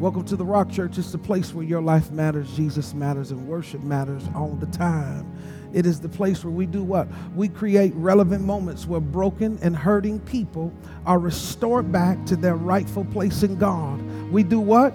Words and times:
Welcome 0.00 0.24
to 0.24 0.36
the 0.36 0.46
Rock 0.46 0.70
Church. 0.70 0.96
It's 0.96 1.12
the 1.12 1.18
place 1.18 1.52
where 1.52 1.62
your 1.62 1.82
life 1.82 2.10
matters, 2.10 2.50
Jesus 2.56 2.94
matters, 2.94 3.32
and 3.32 3.46
worship 3.46 3.82
matters 3.82 4.22
all 4.34 4.54
the 4.54 4.64
time. 4.68 5.30
It 5.74 5.84
is 5.84 6.00
the 6.00 6.08
place 6.08 6.42
where 6.42 6.50
we 6.50 6.64
do 6.64 6.82
what? 6.82 7.06
We 7.36 7.50
create 7.50 7.92
relevant 7.94 8.42
moments 8.42 8.86
where 8.86 8.98
broken 8.98 9.58
and 9.60 9.76
hurting 9.76 10.20
people 10.20 10.72
are 11.04 11.18
restored 11.18 11.92
back 11.92 12.24
to 12.24 12.36
their 12.36 12.56
rightful 12.56 13.04
place 13.04 13.42
in 13.42 13.56
God. 13.56 14.00
We 14.32 14.42
do 14.42 14.58
what? 14.58 14.92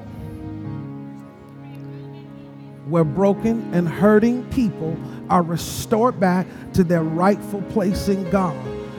Where 2.88 3.04
broken 3.04 3.72
and 3.76 3.88
hurting 3.88 4.50
people 4.50 4.98
are 5.30 5.44
restored 5.44 6.20
back 6.20 6.48
to 6.74 6.84
their 6.84 7.04
rightful 7.04 7.62
place 7.62 8.08
in 8.08 8.28
God. 8.32 8.58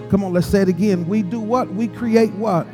Come 0.08 0.22
on, 0.22 0.32
let's 0.32 0.46
say 0.46 0.62
it 0.62 0.68
again. 0.68 1.08
We 1.08 1.22
do 1.22 1.40
what? 1.40 1.74
We 1.74 1.88
create 1.88 2.32
what? 2.34 2.64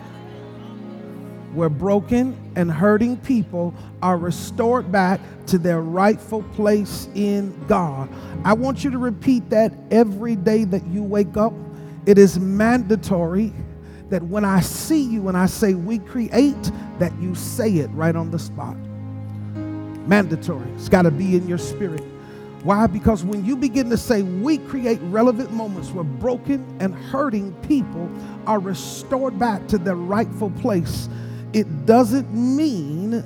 Where 1.53 1.69
broken 1.69 2.37
and 2.57 2.71
hurting 2.71 3.17
people 3.19 3.75
are 4.03 4.17
restored 4.17 4.91
back 4.91 5.21
to 5.47 5.59
their 5.59 5.81
rightful 5.81 6.43
place 6.55 7.09
in 7.15 7.55
God. 7.67 8.09
I 8.45 8.53
want 8.55 8.85
you 8.85 8.91
to 8.91 8.99
repeat 8.99 9.49
that 9.51 9.73
every 9.91 10.37
day 10.37 10.65
that 10.65 10.87
you 10.87 11.03
wake 11.03 11.37
up. 11.37 11.53
It 12.07 12.19
is 12.19 12.39
mandatory 12.39 13.53
that 14.09 14.23
when 14.25 14.45
I 14.45 14.61
see 14.61 15.03
you 15.03 15.29
and 15.29 15.37
I 15.37 15.47
say 15.47 15.75
we 15.75 15.99
create, 15.99 16.71
that 16.99 17.13
you 17.21 17.35
say 17.35 17.77
it 17.77 17.89
right 17.93 18.15
on 18.15 18.31
the 18.31 18.39
spot. 18.39 18.77
Mandatory. 20.07 20.69
It's 20.73 20.89
got 20.89 21.03
to 21.03 21.11
be 21.11 21.37
in 21.37 21.49
your 21.49 21.59
spirit. 21.59 22.03
Why? 22.63 22.87
Because 22.87 23.25
when 23.25 23.45
you 23.45 23.57
begin 23.57 23.91
to 23.91 23.97
say 23.97 24.23
we 24.23 24.59
create 24.59 25.01
relevant 25.05 25.53
moments 25.53 25.91
where 25.91 26.05
broken 26.05 26.65
and 26.81 26.95
hurting 26.95 27.53
people 27.63 28.09
are 28.47 28.61
restored 28.61 29.39
back 29.39 29.67
to 29.69 29.79
their 29.79 29.97
rightful 29.97 30.51
place 30.51 31.09
it 31.53 31.87
doesn't 31.87 32.33
mean 32.33 33.23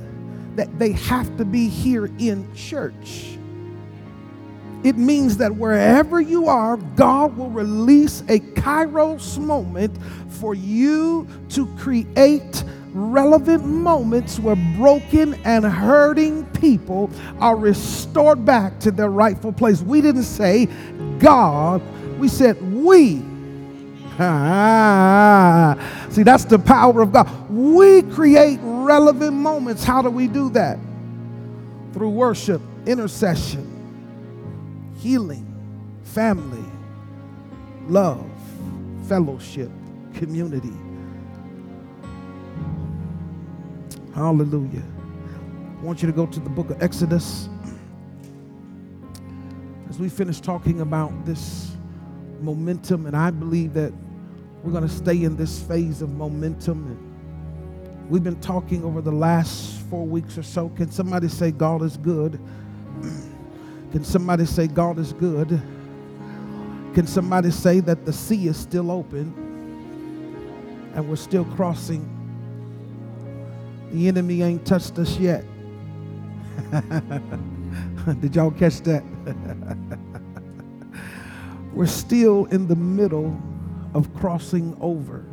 that 0.57 0.79
they 0.79 0.93
have 0.93 1.37
to 1.37 1.45
be 1.45 1.69
here 1.69 2.07
in 2.19 2.53
church. 2.55 3.39
It 4.85 4.97
means 4.97 5.37
that 5.39 5.55
wherever 5.55 6.21
you 6.21 6.47
are, 6.49 6.77
God 6.77 7.37
will 7.37 7.51
release 7.51 8.21
a 8.29 8.41
kairos 8.41 9.39
moment 9.39 9.97
for 10.29 10.55
you 10.55 11.27
to 11.51 11.67
create 11.77 12.63
relevant 12.93 13.65
moments 13.65 14.39
where 14.39 14.57
broken 14.77 15.35
and 15.45 15.65
hurting 15.65 16.47
people 16.47 17.11
are 17.41 17.57
restored 17.57 18.45
back 18.45 18.79
to 18.81 18.91
their 18.91 19.11
rightful 19.11 19.53
place. 19.53 19.83
We 19.83 20.01
didn't 20.01 20.23
say 20.23 20.67
God, 21.19 21.83
we 22.19 22.29
said 22.29 22.61
we 22.73 23.23
See, 26.11 26.23
that's 26.23 26.47
the 26.47 26.59
power 26.59 27.03
of 27.03 27.13
God. 27.13 27.29
We 27.51 28.01
create 28.01 28.59
relevant 28.63 29.35
moments. 29.35 29.85
How 29.85 30.01
do 30.01 30.09
we 30.09 30.27
do 30.27 30.49
that? 30.51 30.79
Through 31.93 32.11
worship, 32.11 32.63
intercession, 32.87 34.95
healing, 34.97 35.47
family, 36.03 36.65
love, 37.89 38.27
fellowship, 39.07 39.71
community. 40.15 40.73
Hallelujah. 44.15 44.83
I 45.79 45.85
want 45.85 46.01
you 46.01 46.07
to 46.07 46.15
go 46.15 46.25
to 46.25 46.41
the 46.41 46.49
book 46.49 46.71
of 46.71 46.83
Exodus. 46.83 47.51
As 49.91 49.99
we 49.99 50.09
finish 50.09 50.41
talking 50.41 50.81
about 50.81 51.27
this 51.27 51.77
momentum, 52.41 53.05
and 53.05 53.15
I 53.15 53.31
believe 53.31 53.75
that 53.75 53.93
we're 54.63 54.73
going 54.73 54.87
to 54.87 54.95
stay 54.95 55.25
in 55.25 55.37
this 55.37 55.63
phase 55.63 56.03
of 56.03 56.11
momentum. 56.11 56.87
And 56.87 58.11
we've 58.11 58.25
been 58.25 58.41
talking 58.41 58.85
over 58.85 59.01
the 59.01 59.13
last 59.13 59.81
four 59.91 60.07
weeks 60.07 60.39
or 60.39 60.43
so. 60.43 60.69
Can 60.71 60.91
somebody 60.91 61.29
say 61.29 61.51
God 61.51 61.83
is 61.83 61.97
good? 61.97 62.41
Can 63.93 64.05
somebody 64.05 64.47
say 64.47 64.67
God 64.67 64.99
is 64.99 65.13
good? 65.13 65.49
Can 66.95 67.07
somebody 67.07 67.51
say 67.51 67.81
that 67.81 68.05
the 68.05 68.13
sea 68.13 68.49
is 68.49 68.57
still 68.57 68.91
open 68.91 69.33
and 70.95 71.09
we're 71.09 71.17
still 71.17 71.45
crossing? 71.45 72.13
The 73.93 74.09
enemy 74.09 74.43
ain't 74.43 74.67
touched 74.67 74.99
us 74.99 75.17
yet. 75.19 75.45
Did 78.21 78.35
y'all 78.35 78.51
catch 78.51 78.81
that? 78.81 79.05
we're 81.73 81.87
still 81.87 82.47
in 82.47 82.67
the 82.67 82.77
middle 82.77 83.41
of 83.97 84.15
crossing 84.15 84.77
over. 84.79 85.25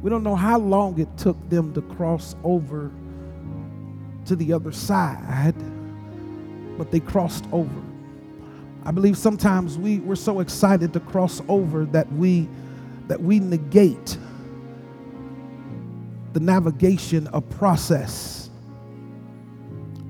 We 0.00 0.08
don't 0.08 0.22
know 0.22 0.34
how 0.34 0.58
long 0.58 0.98
it 0.98 1.14
took 1.18 1.36
them 1.50 1.74
to 1.74 1.82
cross 1.82 2.34
over 2.42 2.90
to 4.24 4.34
the 4.34 4.54
other 4.54 4.72
side, 4.72 5.54
but 6.78 6.90
they 6.90 7.00
crossed 7.00 7.44
over. 7.52 7.82
I 8.86 8.92
believe 8.92 9.18
sometimes 9.18 9.76
we, 9.76 9.98
we're 10.00 10.16
so 10.16 10.40
excited 10.40 10.94
to 10.94 11.00
cross 11.00 11.42
over 11.48 11.84
that 11.86 12.10
we 12.12 12.48
that 13.08 13.20
we 13.20 13.38
negate 13.38 14.16
the 16.32 16.40
navigation 16.40 17.26
of 17.28 17.48
process. 17.50 18.48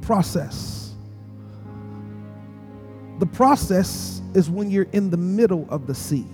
Process. 0.03 0.84
The 3.19 3.27
process 3.27 4.21
is 4.35 4.51
when 4.51 4.71
you're 4.71 4.89
in 4.93 5.11
the 5.11 5.17
middle 5.17 5.67
of 5.69 5.87
the 5.87 5.95
sea. 5.95 6.27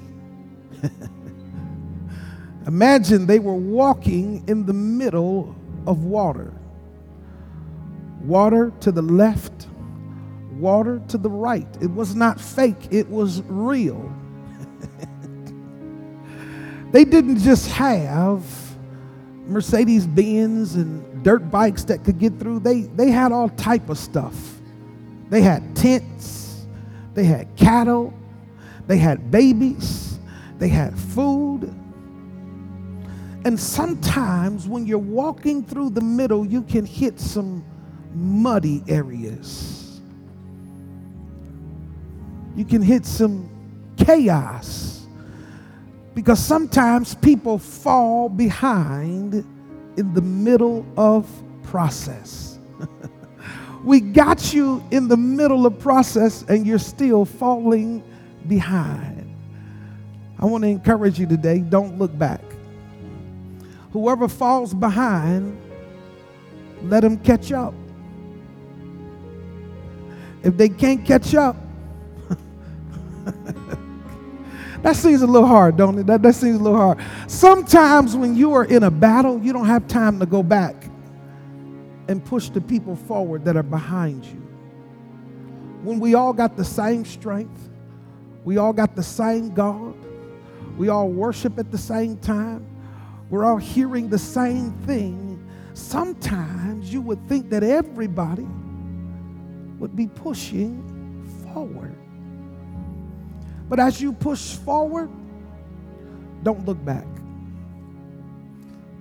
Imagine 2.67 3.27
they 3.27 3.39
were 3.39 3.55
walking 3.55 4.45
in 4.47 4.67
the 4.67 4.73
middle 4.73 5.55
of 5.87 6.05
water. 6.05 6.53
Water 8.23 8.73
to 8.81 8.93
the 8.93 9.03
left, 9.03 9.67
water 10.53 11.03
to 11.09 11.19
the 11.19 11.31
right. 11.31 11.67
It 11.81 11.91
was 11.91 12.15
not 12.15 12.41
fake, 12.41 12.89
it 12.91 13.09
was 13.09 13.43
real. 13.43 14.15
they 16.93 17.05
didn't 17.05 17.39
just 17.39 17.71
have 17.71 18.45
Mercedes 19.47 20.07
Benz 20.07 20.77
and 20.77 21.25
dirt 21.25 21.51
bikes 21.51 21.85
that 21.85 22.05
could 22.05 22.19
get 22.19 22.39
through. 22.39 22.61
They, 22.61 22.83
they 22.83 23.11
had 23.11 23.33
all 23.33 23.49
type 23.51 23.89
of 23.89 23.99
stuff. 23.99 24.35
They 25.29 25.41
had 25.41 25.75
tents, 25.75 26.40
they 27.15 27.25
had 27.25 27.55
cattle, 27.57 28.15
they 28.87 28.99
had 28.99 29.31
babies, 29.31 30.19
they 30.59 30.69
had 30.69 30.99
food. 30.99 31.75
And 33.45 33.59
sometimes 33.59 34.69
when 34.69 34.87
you're 34.87 34.99
walking 34.99 35.65
through 35.65 35.91
the 35.91 36.03
middle, 36.03 36.45
you 36.47 36.63
can 36.63 36.85
hit 36.85 37.19
some 37.19 37.65
muddy 38.15 38.83
areas. 38.89 40.01
You 42.57 42.65
can 42.65 42.83
hit 42.83 43.07
some 43.07 43.49
chaos. 43.97 45.07
Because 46.15 46.39
sometimes 46.39 47.15
people 47.15 47.59
fall 47.59 48.29
behind 48.29 49.35
in 49.97 50.15
the 50.15 50.23
middle 50.23 50.85
of 50.97 51.29
process. 51.63 52.59
We 53.85 54.01
got 54.01 54.53
you 54.53 54.85
in 54.91 55.09
the 55.09 55.17
middle 55.17 55.65
of 55.65 55.79
process 55.79 56.45
and 56.49 56.67
you're 56.67 56.79
still 56.79 57.25
falling 57.25 58.03
behind. 58.47 59.35
I 60.39 60.47
want 60.47 60.65
to 60.65 60.69
encourage 60.69 61.19
you 61.19 61.27
today, 61.27 61.59
don't 61.61 61.99
look 61.99 62.17
back. 62.17 62.43
Whoever 63.93 64.29
falls 64.29 64.75
behind, 64.75 65.61
let 66.83 67.01
them 67.01 67.19
catch 67.19 67.53
up. 67.53 67.75
If 70.43 70.57
they 70.57 70.69
can't 70.69 71.05
catch 71.05 71.35
up, 71.35 71.57
that 74.83 74.97
seems 74.97 75.23
a 75.23 75.27
little 75.27 75.49
hard, 75.49 75.77
don't 75.77 75.99
it? 75.99 76.07
That, 76.07 76.23
that 76.23 76.35
seems 76.35 76.59
a 76.59 76.63
little 76.63 76.79
hard. 76.79 76.99
Sometimes 77.27 78.17
when 78.17 78.37
you 78.37 78.53
are 78.55 78.65
in 78.65 78.85
a 78.85 78.91
battle, 78.91 79.39
you 79.41 79.53
don't 79.53 79.67
have 79.67 79.87
time 79.89 80.19
to 80.21 80.27
go 80.27 80.43
back 80.43 80.90
and 82.11 82.25
push 82.25 82.49
the 82.49 82.61
people 82.61 82.97
forward 82.97 83.45
that 83.45 83.57
are 83.57 83.63
behind 83.63 84.25
you. 84.25 84.43
When 85.85 86.01
we 86.01 86.15
all 86.15 86.33
got 86.33 86.57
the 86.57 86.65
same 86.65 87.05
strength, 87.05 87.71
we 88.43 88.59
all 88.59 88.73
got 88.73 88.97
the 88.97 89.03
same 89.03 89.55
God, 89.55 89.95
we 90.77 90.89
all 90.89 91.09
worship 91.09 91.57
at 91.57 91.71
the 91.71 91.79
same 91.79 92.17
time, 92.17 92.67
we're 93.31 93.45
all 93.45 93.59
hearing 93.59 94.09
the 94.09 94.19
same 94.19 94.73
thing, 94.87 95.49
sometimes 95.75 96.93
you 96.93 97.01
would 97.01 97.29
think 97.29 97.49
that 97.51 97.63
everybody 97.63 98.49
would 99.79 99.95
be 99.95 100.09
pushing 100.09 100.83
forward. 101.53 101.97
But 103.69 103.79
as 103.79 104.01
you 104.01 104.13
push 104.13 104.57
forward, 104.57 105.11
don't 106.43 106.67
look 106.67 106.85
back. 106.85 107.07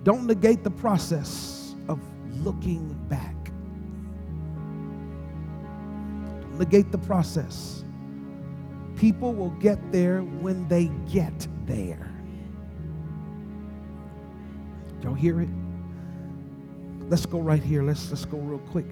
Don't 0.04 0.28
negate 0.28 0.62
the 0.62 0.70
process 0.70 1.59
looking 2.42 2.94
back. 3.08 3.34
Negate 6.58 6.92
the 6.92 6.98
process. 6.98 7.84
People 8.96 9.32
will 9.32 9.50
get 9.50 9.92
there 9.92 10.20
when 10.20 10.68
they 10.68 10.90
get 11.10 11.46
there. 11.66 12.12
Y'all 15.02 15.14
hear 15.14 15.40
it? 15.40 15.48
let's 17.10 17.26
go 17.26 17.40
right 17.40 17.62
here. 17.62 17.82
Let's 17.82 18.08
let's 18.08 18.24
go 18.24 18.38
real 18.38 18.60
quick, 18.70 18.86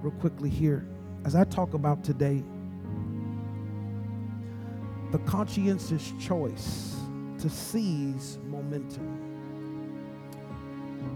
real 0.00 0.12
quickly 0.12 0.48
here. 0.48 0.86
As 1.24 1.34
I 1.34 1.44
talk 1.44 1.74
about 1.74 2.02
today, 2.02 2.42
the 5.10 5.18
conscientious 5.18 6.12
choice 6.18 6.96
to 7.38 7.50
seize 7.50 8.38
momentum. 8.44 9.29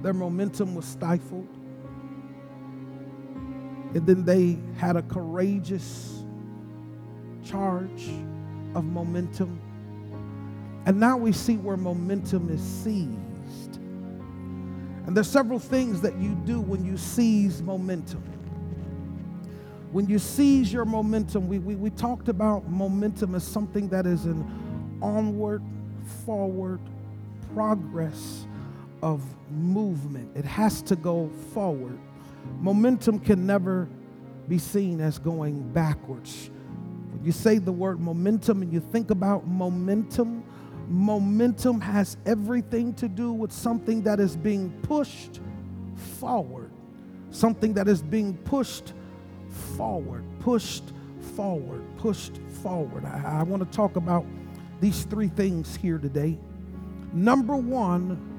Their 0.05 0.13
momentum 0.13 0.75
was 0.75 0.85
stifled. 0.85 1.49
And 3.95 4.07
then 4.07 4.27
they 4.27 4.59
had 4.77 4.97
a 4.97 5.03
courageous 5.03 6.23
charge 7.43 8.11
of 8.75 8.85
momentum. 8.85 9.59
And 10.85 11.01
now 11.01 11.17
we 11.17 11.33
see 11.33 11.57
where 11.57 11.79
momentum 11.79 12.51
is 12.51 12.61
seized. 12.61 13.77
And 15.07 15.17
there's 15.17 15.31
several 15.31 15.59
things 15.59 16.03
that 16.03 16.19
you 16.19 16.35
do 16.45 16.61
when 16.61 16.85
you 16.85 16.99
seize 16.99 17.63
momentum. 17.63 18.23
When 19.91 20.07
you 20.07 20.19
seize 20.19 20.71
your 20.71 20.85
momentum, 20.85 21.49
we, 21.49 21.61
we, 21.61 21.77
we 21.77 21.89
talked 21.89 22.29
about 22.29 22.69
momentum 22.69 23.35
as 23.35 23.43
something 23.43 23.89
that 23.89 24.05
is 24.05 24.27
an 24.27 24.99
onward, 25.01 25.63
forward 26.27 26.81
progress 27.55 28.45
of 29.05 29.23
movement. 29.51 30.35
It 30.35 30.47
has 30.47 30.81
to 30.83 30.97
go 30.97 31.29
forward. 31.53 31.99
Momentum 32.59 33.21
can 33.21 33.47
never 33.47 33.87
be 34.49 34.57
seen 34.57 34.99
as 34.99 35.19
going 35.19 35.73
backwards. 35.73 36.51
When 37.13 37.23
you 37.23 37.31
say 37.31 37.59
the 37.59 37.71
word 37.71 38.01
momentum 38.01 38.63
and 38.63 38.73
you 38.73 38.81
think 38.81 39.11
about 39.11 39.47
momentum, 39.47 40.43
momentum 40.89 41.83
has 41.83 42.17
everything 42.25 42.95
to 42.95 43.07
do 43.07 43.31
with 43.31 43.53
something 43.53 44.03
that 44.05 44.21
is 44.21 44.37
being 44.37 44.71
pushed 44.83 45.41
forward, 46.19 46.71
something 47.31 47.75
that 47.75 47.89
is 47.89 48.01
being 48.01 48.35
pushed 48.39 48.95
forward, 49.77 50.25
pushed 50.41 50.95
forward, 51.37 51.85
pushed 51.99 52.39
forward. 52.63 53.05
I, 53.05 53.41
I 53.41 53.43
want 53.43 53.71
to 53.71 53.77
talk 53.77 53.97
about 53.97 54.25
these 54.81 55.05
three 55.05 55.29
things 55.29 55.77
here 55.77 55.99
today. 55.99 56.39
Number 57.13 57.55
one, 57.55 58.34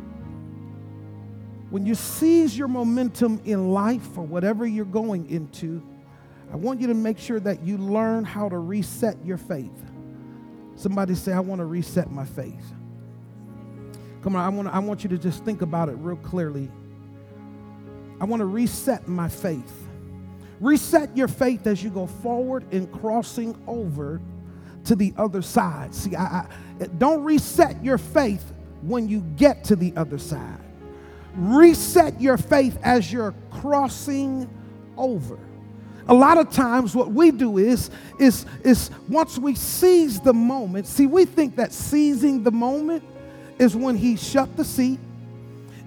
when 1.69 1.85
you 1.85 1.95
seize 1.95 2.57
your 2.57 2.67
momentum 2.67 3.41
in 3.45 3.71
life 3.71 4.17
or 4.17 4.23
whatever 4.23 4.65
you're 4.65 4.85
going 4.85 5.29
into, 5.29 5.83
I 6.51 6.55
want 6.57 6.79
you 6.79 6.87
to 6.87 6.93
make 6.93 7.17
sure 7.17 7.39
that 7.39 7.63
you 7.63 7.77
learn 7.77 8.23
how 8.23 8.49
to 8.49 8.57
reset 8.57 9.17
your 9.25 9.37
faith. 9.37 9.83
Somebody 10.75 11.15
say, 11.15 11.33
I 11.33 11.39
want 11.39 11.59
to 11.59 11.65
reset 11.65 12.11
my 12.11 12.25
faith. 12.25 12.73
Come 14.21 14.35
on, 14.35 14.43
I 14.43 14.49
want, 14.49 14.67
I 14.69 14.79
want 14.79 15.03
you 15.03 15.09
to 15.09 15.17
just 15.17 15.43
think 15.43 15.61
about 15.61 15.89
it 15.89 15.93
real 15.93 16.17
clearly. 16.17 16.69
I 18.19 18.25
want 18.25 18.39
to 18.41 18.45
reset 18.45 19.07
my 19.07 19.27
faith. 19.27 19.73
Reset 20.59 21.15
your 21.17 21.27
faith 21.27 21.67
as 21.67 21.83
you 21.83 21.89
go 21.89 22.07
forward 22.07 22.65
in 22.71 22.87
crossing 22.87 23.55
over 23.67 24.21
to 24.85 24.95
the 24.95 25.13
other 25.17 25.41
side. 25.41 25.93
See, 25.93 26.15
I, 26.15 26.23
I, 26.23 26.47
don't 26.97 27.23
reset 27.23 27.83
your 27.83 27.97
faith 27.97 28.53
when 28.81 29.09
you 29.09 29.21
get 29.35 29.63
to 29.65 29.75
the 29.75 29.93
other 29.95 30.17
side. 30.17 30.64
Reset 31.35 32.21
your 32.21 32.37
faith 32.37 32.77
as 32.83 33.11
you're 33.11 33.33
crossing 33.51 34.49
over. 34.97 35.37
A 36.07 36.13
lot 36.13 36.37
of 36.37 36.51
times 36.51 36.95
what 36.95 37.11
we 37.11 37.31
do 37.31 37.57
is 37.57 37.89
is 38.19 38.45
is 38.63 38.91
once 39.09 39.39
we 39.39 39.55
seize 39.55 40.19
the 40.19 40.33
moment, 40.33 40.85
see 40.87 41.07
we 41.07 41.25
think 41.25 41.55
that 41.55 41.73
seizing 41.73 42.43
the 42.43 42.51
moment 42.51 43.03
is 43.57 43.75
when 43.75 43.95
he 43.95 44.15
shut 44.15 44.55
the 44.55 44.63
sea, 44.63 44.99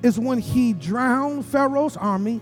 is 0.03 0.19
when 0.19 0.39
he 0.39 0.73
drowned 0.73 1.47
Pharaoh's 1.47 1.97
army, 1.97 2.41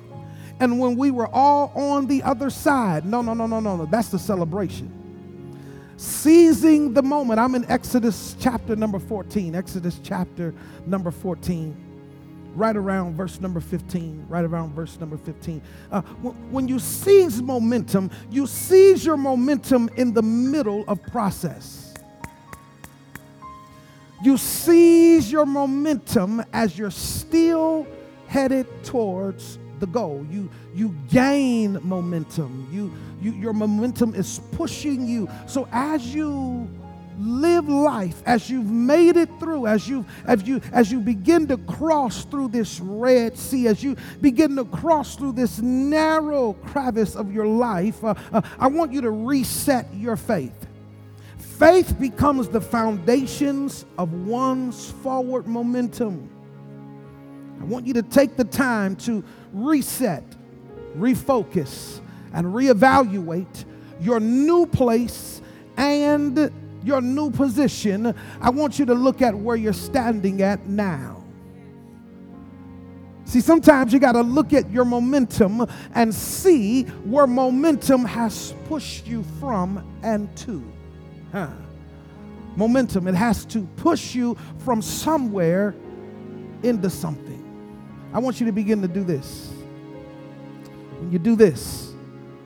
and 0.58 0.78
when 0.78 0.96
we 0.96 1.10
were 1.10 1.28
all 1.28 1.70
on 1.74 2.06
the 2.06 2.22
other 2.22 2.48
side. 2.48 3.04
No, 3.04 3.20
no, 3.20 3.34
no, 3.34 3.46
no, 3.46 3.60
no, 3.60 3.76
no. 3.76 3.86
That's 3.86 4.08
the 4.08 4.18
celebration. 4.18 4.92
Seizing 5.98 6.94
the 6.94 7.02
moment. 7.02 7.40
I'm 7.40 7.54
in 7.54 7.64
Exodus 7.70 8.36
chapter 8.40 8.74
number 8.74 8.98
14. 8.98 9.54
Exodus 9.54 10.00
chapter 10.02 10.54
number 10.86 11.10
14. 11.10 11.85
Right 12.56 12.74
around 12.74 13.16
verse 13.16 13.38
number 13.38 13.60
15. 13.60 14.26
Right 14.30 14.44
around 14.44 14.72
verse 14.74 14.98
number 14.98 15.18
15. 15.18 15.60
Uh, 15.92 16.00
when 16.50 16.66
you 16.66 16.78
seize 16.78 17.42
momentum, 17.42 18.10
you 18.30 18.46
seize 18.46 19.04
your 19.04 19.18
momentum 19.18 19.90
in 19.96 20.14
the 20.14 20.22
middle 20.22 20.82
of 20.88 21.02
process. 21.02 21.92
You 24.22 24.38
seize 24.38 25.30
your 25.30 25.44
momentum 25.44 26.42
as 26.54 26.78
you're 26.78 26.90
still 26.90 27.86
headed 28.26 28.66
towards 28.84 29.58
the 29.78 29.86
goal. 29.86 30.26
You 30.30 30.48
you 30.74 30.94
gain 31.10 31.78
momentum. 31.82 32.68
You 32.72 32.90
you 33.20 33.32
your 33.32 33.52
momentum 33.52 34.14
is 34.14 34.40
pushing 34.52 35.06
you. 35.06 35.28
So 35.46 35.68
as 35.72 36.14
you 36.14 36.68
live 37.18 37.68
life 37.68 38.22
as 38.26 38.50
you've 38.50 38.70
made 38.70 39.16
it 39.16 39.28
through 39.40 39.66
as 39.66 39.88
you 39.88 40.04
as 40.26 40.46
you 40.46 40.60
as 40.72 40.92
you 40.92 41.00
begin 41.00 41.46
to 41.46 41.56
cross 41.58 42.24
through 42.24 42.48
this 42.48 42.78
red 42.80 43.36
sea 43.38 43.66
as 43.68 43.82
you 43.82 43.96
begin 44.20 44.54
to 44.56 44.64
cross 44.66 45.16
through 45.16 45.32
this 45.32 45.60
narrow 45.60 46.52
crevice 46.52 47.16
of 47.16 47.32
your 47.32 47.46
life 47.46 48.04
uh, 48.04 48.14
uh, 48.32 48.42
i 48.58 48.66
want 48.66 48.92
you 48.92 49.00
to 49.00 49.10
reset 49.10 49.86
your 49.94 50.16
faith. 50.16 50.66
Faith 51.38 51.98
becomes 51.98 52.48
the 52.48 52.60
foundations 52.60 53.86
of 53.98 54.12
one's 54.12 54.90
forward 54.90 55.46
momentum. 55.46 56.28
I 57.60 57.64
want 57.64 57.86
you 57.86 57.94
to 57.94 58.02
take 58.02 58.36
the 58.36 58.44
time 58.44 58.96
to 58.96 59.24
reset, 59.52 60.24
refocus, 60.96 62.00
and 62.34 62.46
reevaluate 62.48 63.64
your 64.00 64.20
new 64.20 64.66
place 64.66 65.40
and 65.78 66.50
your 66.86 67.00
new 67.00 67.30
position. 67.30 68.14
I 68.40 68.50
want 68.50 68.78
you 68.78 68.86
to 68.86 68.94
look 68.94 69.20
at 69.20 69.34
where 69.34 69.56
you're 69.56 69.72
standing 69.72 70.42
at 70.42 70.66
now. 70.66 71.24
See, 73.24 73.40
sometimes 73.40 73.92
you 73.92 73.98
got 73.98 74.12
to 74.12 74.22
look 74.22 74.52
at 74.52 74.70
your 74.70 74.84
momentum 74.84 75.66
and 75.94 76.14
see 76.14 76.84
where 76.84 77.26
momentum 77.26 78.04
has 78.04 78.54
pushed 78.66 79.08
you 79.08 79.24
from 79.40 79.84
and 80.04 80.34
to. 80.38 80.62
Huh. 81.32 81.48
Momentum, 82.54 83.08
it 83.08 83.16
has 83.16 83.44
to 83.46 83.62
push 83.76 84.14
you 84.14 84.36
from 84.58 84.80
somewhere 84.80 85.74
into 86.62 86.88
something. 86.88 87.42
I 88.12 88.20
want 88.20 88.38
you 88.38 88.46
to 88.46 88.52
begin 88.52 88.80
to 88.82 88.88
do 88.88 89.02
this. 89.02 89.50
When 91.00 91.10
you 91.10 91.18
do 91.18 91.34
this, 91.34 91.92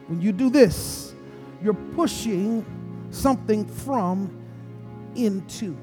when 0.07 0.23
you 0.23 0.33
do 0.33 0.49
this, 0.49 1.15
you're 1.63 1.75
pushing 1.75 2.65
something 3.11 3.67
from 3.67 4.40
into. 5.15 5.77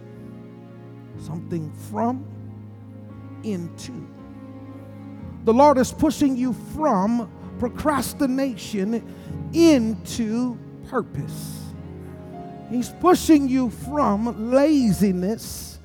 Something 1.19 1.71
from 1.89 2.25
into. 3.43 4.07
The 5.45 5.53
Lord 5.53 5.77
is 5.77 5.91
pushing 5.91 6.35
you 6.35 6.53
from 6.75 7.31
procrastination 7.59 9.49
into 9.53 10.57
purpose. 10.89 11.61
He's 12.69 12.89
pushing 12.89 13.47
you 13.47 13.69
from 13.69 14.51
laziness 14.51 15.79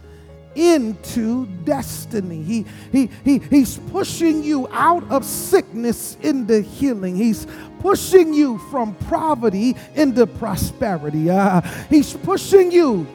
into 0.54 1.46
destiny. 1.64 2.42
He, 2.42 2.66
he, 2.90 3.10
he, 3.24 3.38
he's 3.38 3.78
pushing 3.78 4.42
you 4.42 4.68
out 4.70 5.08
of 5.10 5.24
sickness 5.24 6.16
into 6.20 6.60
healing. 6.60 7.16
He's 7.16 7.46
pushing 7.80 8.34
you 8.34 8.58
from 8.70 8.94
poverty 8.94 9.76
into 9.94 10.26
prosperity. 10.26 11.30
Uh, 11.30 11.60
he's 11.88 12.12
pushing 12.12 12.70
you 12.70 13.06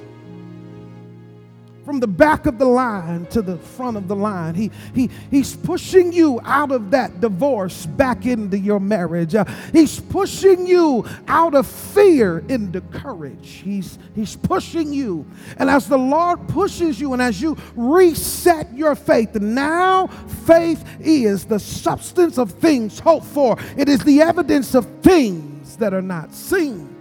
from 1.87 2.01
the 2.01 2.07
back 2.07 2.45
of 2.47 2.59
the 2.59 2.65
line 2.65 3.25
to 3.27 3.41
the 3.41 3.55
front 3.55 3.95
of 3.95 4.09
the 4.09 4.15
line. 4.15 4.53
He, 4.53 4.71
he, 4.93 5.09
he's 5.31 5.55
pushing 5.55 6.11
you 6.11 6.41
out 6.43 6.69
of 6.69 6.91
that 6.91 7.21
divorce 7.21 7.85
back 7.85 8.25
into 8.25 8.59
your 8.59 8.81
marriage. 8.81 9.33
Uh, 9.33 9.45
he's 9.71 9.97
pushing 9.97 10.67
you 10.67 11.05
out 11.29 11.55
of 11.55 11.65
fear 11.65 12.39
into 12.49 12.81
courage. 12.81 13.61
He's, 13.63 13.99
he's 14.15 14.35
pushing 14.35 14.91
you. 14.91 15.25
And 15.55 15.69
as 15.69 15.87
the 15.87 15.97
Lord 15.97 16.49
pushes 16.49 16.99
you 16.99 17.13
and 17.13 17.21
as 17.21 17.41
you 17.41 17.55
reset 17.77 18.73
your 18.73 18.93
faith, 18.93 19.35
now 19.35 20.07
faith 20.45 20.83
is 20.99 21.45
the 21.45 21.57
substance 21.57 22.37
of 22.37 22.51
things 22.51 22.99
hoped 22.99 23.27
for, 23.27 23.57
it 23.77 23.87
is 23.87 24.01
the 24.01 24.19
evidence 24.19 24.75
of 24.75 24.85
things 25.01 25.77
that 25.77 25.93
are 25.93 26.01
not 26.01 26.33
seen. 26.33 26.96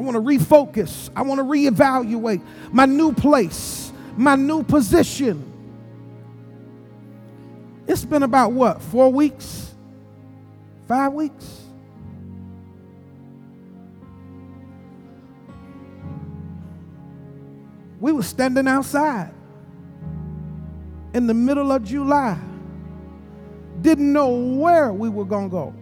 I 0.00 0.02
want 0.02 0.14
to 0.14 0.22
refocus. 0.22 1.10
I 1.14 1.20
want 1.20 1.40
to 1.40 1.44
reevaluate 1.44 2.40
my 2.72 2.86
new 2.86 3.12
place, 3.12 3.92
my 4.16 4.34
new 4.34 4.62
position. 4.62 5.44
It's 7.86 8.06
been 8.06 8.22
about 8.22 8.52
what, 8.52 8.80
four 8.80 9.12
weeks? 9.12 9.74
Five 10.88 11.12
weeks? 11.12 11.64
We 18.00 18.12
were 18.12 18.22
standing 18.22 18.66
outside 18.68 19.34
in 21.12 21.26
the 21.26 21.34
middle 21.34 21.70
of 21.72 21.84
July 21.84 22.38
didn't 23.82 24.10
know 24.10 24.30
where 24.30 24.94
we 24.94 25.10
were 25.10 25.26
going 25.26 25.50
to 25.50 25.52
go. 25.52 25.74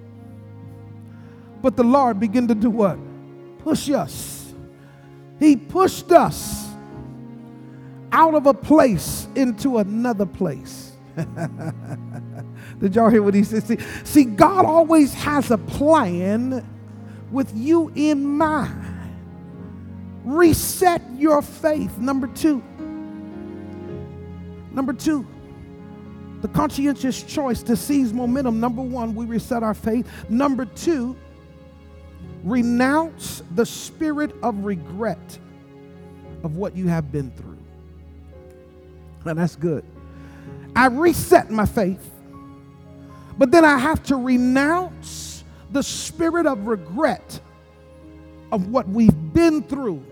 But 1.62 1.76
the 1.76 1.84
Lord 1.84 2.18
began 2.18 2.48
to 2.48 2.56
do 2.56 2.68
what? 2.68 2.98
Push 3.68 3.90
us. 3.90 4.54
He 5.38 5.54
pushed 5.54 6.10
us 6.10 6.68
out 8.10 8.32
of 8.32 8.46
a 8.46 8.54
place 8.54 9.28
into 9.34 9.76
another 9.76 10.24
place. 10.24 10.92
Did 12.80 12.94
y'all 12.94 13.10
hear 13.10 13.22
what 13.22 13.34
he 13.34 13.44
said? 13.44 13.64
See, 13.64 13.76
see, 14.04 14.24
God 14.24 14.64
always 14.64 15.12
has 15.12 15.50
a 15.50 15.58
plan 15.58 16.66
with 17.30 17.54
you 17.54 17.92
in 17.94 18.24
mind. 18.24 19.12
Reset 20.24 21.02
your 21.18 21.42
faith. 21.42 21.98
Number 21.98 22.28
two. 22.28 22.62
Number 24.72 24.94
two, 24.94 25.26
the 26.40 26.48
conscientious 26.48 27.22
choice 27.22 27.62
to 27.64 27.76
seize 27.76 28.14
momentum. 28.14 28.60
Number 28.60 28.80
one, 28.80 29.14
we 29.14 29.26
reset 29.26 29.62
our 29.62 29.74
faith. 29.74 30.08
Number 30.30 30.64
two, 30.64 31.18
renounce 32.50 33.42
the 33.54 33.66
spirit 33.66 34.34
of 34.42 34.64
regret 34.64 35.38
of 36.42 36.56
what 36.56 36.76
you 36.76 36.88
have 36.88 37.10
been 37.12 37.30
through. 37.32 37.58
And 39.24 39.38
that's 39.38 39.56
good. 39.56 39.84
I 40.74 40.86
reset 40.86 41.50
my 41.50 41.66
faith, 41.66 42.10
but 43.36 43.50
then 43.50 43.64
I 43.64 43.78
have 43.78 44.02
to 44.04 44.16
renounce 44.16 45.44
the 45.70 45.82
spirit 45.82 46.46
of 46.46 46.66
regret 46.66 47.40
of 48.50 48.68
what 48.68 48.88
we've 48.88 49.32
been 49.32 49.62
through. 49.62 50.02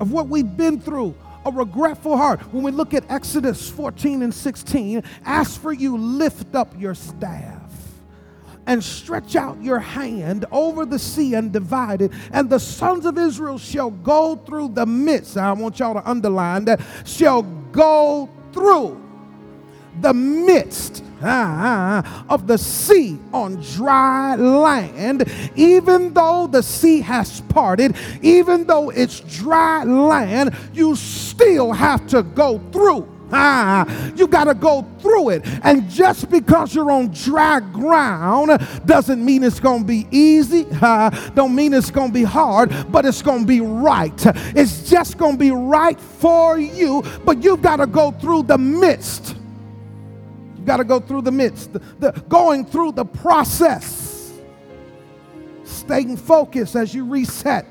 Of 0.00 0.12
what 0.12 0.28
we've 0.28 0.56
been 0.56 0.80
through 0.80 1.14
a 1.46 1.50
regretful 1.50 2.16
heart. 2.16 2.40
When 2.52 2.62
we 2.62 2.70
look 2.70 2.94
at 2.94 3.04
Exodus 3.10 3.68
14 3.70 4.22
and 4.22 4.32
16, 4.32 5.02
as 5.24 5.56
for 5.56 5.72
you, 5.72 5.96
lift 5.96 6.54
up 6.54 6.72
your 6.78 6.94
staff 6.94 7.53
and 8.66 8.82
stretch 8.82 9.36
out 9.36 9.62
your 9.62 9.78
hand 9.78 10.44
over 10.50 10.84
the 10.86 10.98
sea 10.98 11.34
and 11.34 11.52
divide 11.52 12.02
it, 12.02 12.12
and 12.32 12.48
the 12.48 12.60
sons 12.60 13.06
of 13.06 13.18
Israel 13.18 13.58
shall 13.58 13.90
go 13.90 14.36
through 14.36 14.68
the 14.68 14.86
midst. 14.86 15.36
I 15.36 15.52
want 15.52 15.78
y'all 15.78 15.94
to 15.94 16.08
underline 16.08 16.64
that 16.66 16.80
shall 17.04 17.42
go 17.42 18.28
through 18.52 19.00
the 20.00 20.12
midst 20.12 21.04
ah, 21.22 22.24
of 22.28 22.46
the 22.46 22.58
sea 22.58 23.18
on 23.32 23.60
dry 23.74 24.36
land, 24.36 25.24
even 25.56 26.12
though 26.12 26.46
the 26.46 26.62
sea 26.62 27.00
has 27.00 27.40
parted, 27.42 27.96
even 28.22 28.64
though 28.66 28.90
it's 28.90 29.20
dry 29.20 29.84
land, 29.84 30.54
you 30.72 30.96
still 30.96 31.72
have 31.72 32.06
to 32.08 32.22
go 32.22 32.58
through. 32.72 33.13
Ah, 33.32 34.12
you 34.14 34.28
got 34.28 34.44
to 34.44 34.54
go 34.54 34.86
through 35.00 35.30
it. 35.30 35.42
And 35.62 35.88
just 35.90 36.30
because 36.30 36.74
you're 36.74 36.90
on 36.90 37.08
dry 37.08 37.60
ground 37.60 38.50
doesn't 38.84 39.24
mean 39.24 39.42
it's 39.42 39.60
going 39.60 39.80
to 39.80 39.86
be 39.86 40.06
easy. 40.10 40.66
Uh, 40.80 41.10
don't 41.34 41.54
mean 41.54 41.72
it's 41.74 41.90
going 41.90 42.08
to 42.08 42.14
be 42.14 42.24
hard, 42.24 42.72
but 42.90 43.04
it's 43.06 43.22
going 43.22 43.40
to 43.40 43.46
be 43.46 43.60
right. 43.60 44.12
It's 44.56 44.88
just 44.88 45.18
going 45.18 45.32
to 45.32 45.38
be 45.38 45.50
right 45.50 45.98
for 45.98 46.58
you, 46.58 47.02
but 47.24 47.42
you've 47.42 47.62
got 47.62 47.76
to 47.76 47.86
go 47.86 48.12
through 48.12 48.44
the 48.44 48.58
midst 48.58 49.36
you 50.64 50.68
got 50.68 50.78
to 50.78 50.84
go 50.84 50.98
through 50.98 51.20
the 51.20 51.30
midst, 51.30 51.74
the, 51.74 51.78
the, 51.98 52.12
going 52.26 52.64
through 52.64 52.92
the 52.92 53.04
process, 53.04 54.32
staying 55.64 56.16
focused 56.16 56.74
as 56.74 56.94
you 56.94 57.04
reset, 57.04 57.66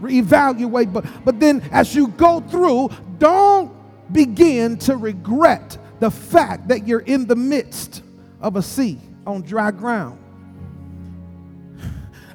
reevaluate. 0.00 0.90
But, 0.90 1.04
but 1.26 1.38
then 1.38 1.60
as 1.70 1.94
you 1.94 2.08
go 2.08 2.40
through, 2.40 2.88
don't 3.18 3.71
begin 4.12 4.76
to 4.78 4.96
regret 4.96 5.78
the 6.00 6.10
fact 6.10 6.68
that 6.68 6.86
you're 6.86 7.00
in 7.00 7.26
the 7.26 7.36
midst 7.36 8.02
of 8.40 8.56
a 8.56 8.62
sea 8.62 8.98
on 9.26 9.42
dry 9.42 9.70
ground. 9.70 10.18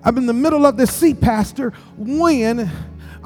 I'm 0.03 0.17
in 0.17 0.25
the 0.25 0.34
middle 0.34 0.65
of 0.65 0.77
the 0.77 0.88
sea, 0.88 1.13
Pastor, 1.13 1.72
when 1.98 2.72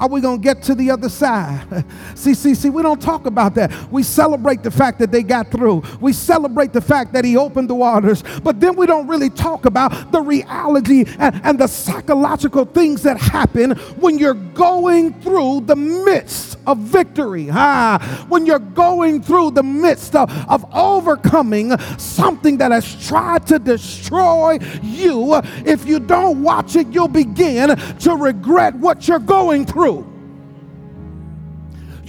are 0.02 0.08
we 0.08 0.20
going 0.20 0.40
to 0.40 0.42
get 0.42 0.64
to 0.64 0.74
the 0.74 0.90
other 0.90 1.08
side? 1.08 1.84
see, 2.16 2.34
see, 2.34 2.56
see, 2.56 2.70
we 2.70 2.82
don't 2.82 3.00
talk 3.00 3.24
about 3.26 3.54
that. 3.54 3.70
We 3.92 4.02
celebrate 4.02 4.64
the 4.64 4.70
fact 4.72 4.98
that 4.98 5.12
they 5.12 5.22
got 5.22 5.52
through. 5.52 5.84
We 6.00 6.12
celebrate 6.12 6.72
the 6.72 6.80
fact 6.80 7.12
that 7.12 7.24
he 7.24 7.36
opened 7.36 7.70
the 7.70 7.76
waters. 7.76 8.24
But 8.42 8.58
then 8.58 8.74
we 8.74 8.86
don't 8.86 9.06
really 9.06 9.30
talk 9.30 9.64
about 9.64 10.10
the 10.10 10.20
reality 10.20 11.04
and, 11.20 11.40
and 11.44 11.56
the 11.56 11.68
psychological 11.68 12.64
things 12.64 13.02
that 13.02 13.16
happen 13.16 13.76
when 13.94 14.18
you're 14.18 14.34
going 14.34 15.14
through 15.20 15.60
the 15.66 15.76
midst 15.76 16.58
of 16.66 16.78
victory. 16.78 17.48
Ah, 17.52 18.26
when 18.28 18.44
you're 18.44 18.58
going 18.58 19.22
through 19.22 19.52
the 19.52 19.62
midst 19.62 20.16
of, 20.16 20.28
of 20.50 20.64
overcoming 20.74 21.78
something 21.96 22.56
that 22.56 22.72
has 22.72 23.06
tried 23.06 23.46
to 23.46 23.60
destroy 23.60 24.58
you. 24.82 25.36
If 25.64 25.86
you 25.86 26.00
don't 26.00 26.42
watch 26.42 26.74
it, 26.74 26.88
you'll 26.88 27.06
begin 27.06 27.76
to 27.76 28.16
regret 28.16 28.74
what 28.74 29.06
you're 29.06 29.20
going 29.20 29.64
through 29.64 29.91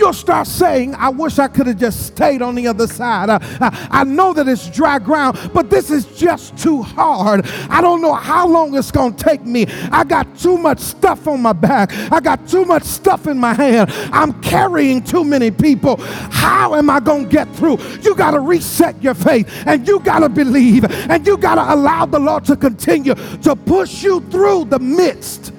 you'll 0.03 0.11
start 0.11 0.45
saying, 0.45 0.93
I 0.95 1.07
wish 1.07 1.39
I 1.39 1.47
could 1.47 1.65
have 1.65 1.77
just 1.77 2.05
stayed 2.07 2.41
on 2.41 2.55
the 2.55 2.67
other 2.67 2.87
side. 2.87 3.29
Uh, 3.29 3.39
I, 3.41 3.87
I 3.89 4.03
know 4.03 4.33
that 4.33 4.49
it's 4.49 4.69
dry 4.69 4.99
ground, 4.99 5.39
but 5.53 5.69
this 5.69 5.89
is 5.89 6.05
just 6.07 6.57
too 6.57 6.81
hard. 6.81 7.45
I 7.69 7.79
don't 7.79 8.01
know 8.01 8.13
how 8.13 8.45
long 8.45 8.75
it's 8.75 8.91
going 8.91 9.15
to 9.15 9.23
take 9.23 9.45
me. 9.45 9.65
I 9.93 10.03
got 10.03 10.37
too 10.37 10.57
much 10.57 10.79
stuff 10.79 11.25
on 11.25 11.41
my 11.41 11.53
back, 11.53 11.93
I 12.11 12.19
got 12.19 12.45
too 12.49 12.65
much 12.65 12.83
stuff 12.83 13.27
in 13.27 13.37
my 13.37 13.53
hand. 13.53 13.91
I'm 14.11 14.41
carrying 14.41 15.01
too 15.01 15.23
many 15.23 15.51
people. 15.51 15.95
How 15.95 16.75
am 16.75 16.89
I 16.89 16.99
going 16.99 17.23
to 17.23 17.29
get 17.29 17.47
through? 17.55 17.77
You 18.01 18.13
got 18.13 18.31
to 18.31 18.41
reset 18.41 19.01
your 19.01 19.13
faith 19.13 19.49
and 19.65 19.87
you 19.87 20.01
got 20.01 20.19
to 20.19 20.27
believe 20.27 20.83
and 20.83 21.25
you 21.25 21.37
got 21.37 21.55
to 21.55 21.73
allow 21.73 22.05
the 22.05 22.19
Lord 22.19 22.43
to 22.45 22.57
continue 22.57 23.15
to 23.15 23.55
push 23.55 24.03
you 24.03 24.19
through 24.29 24.65
the 24.65 24.79
midst 24.79 25.53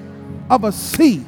of 0.51 0.65
a 0.65 0.71
sea 0.71 1.25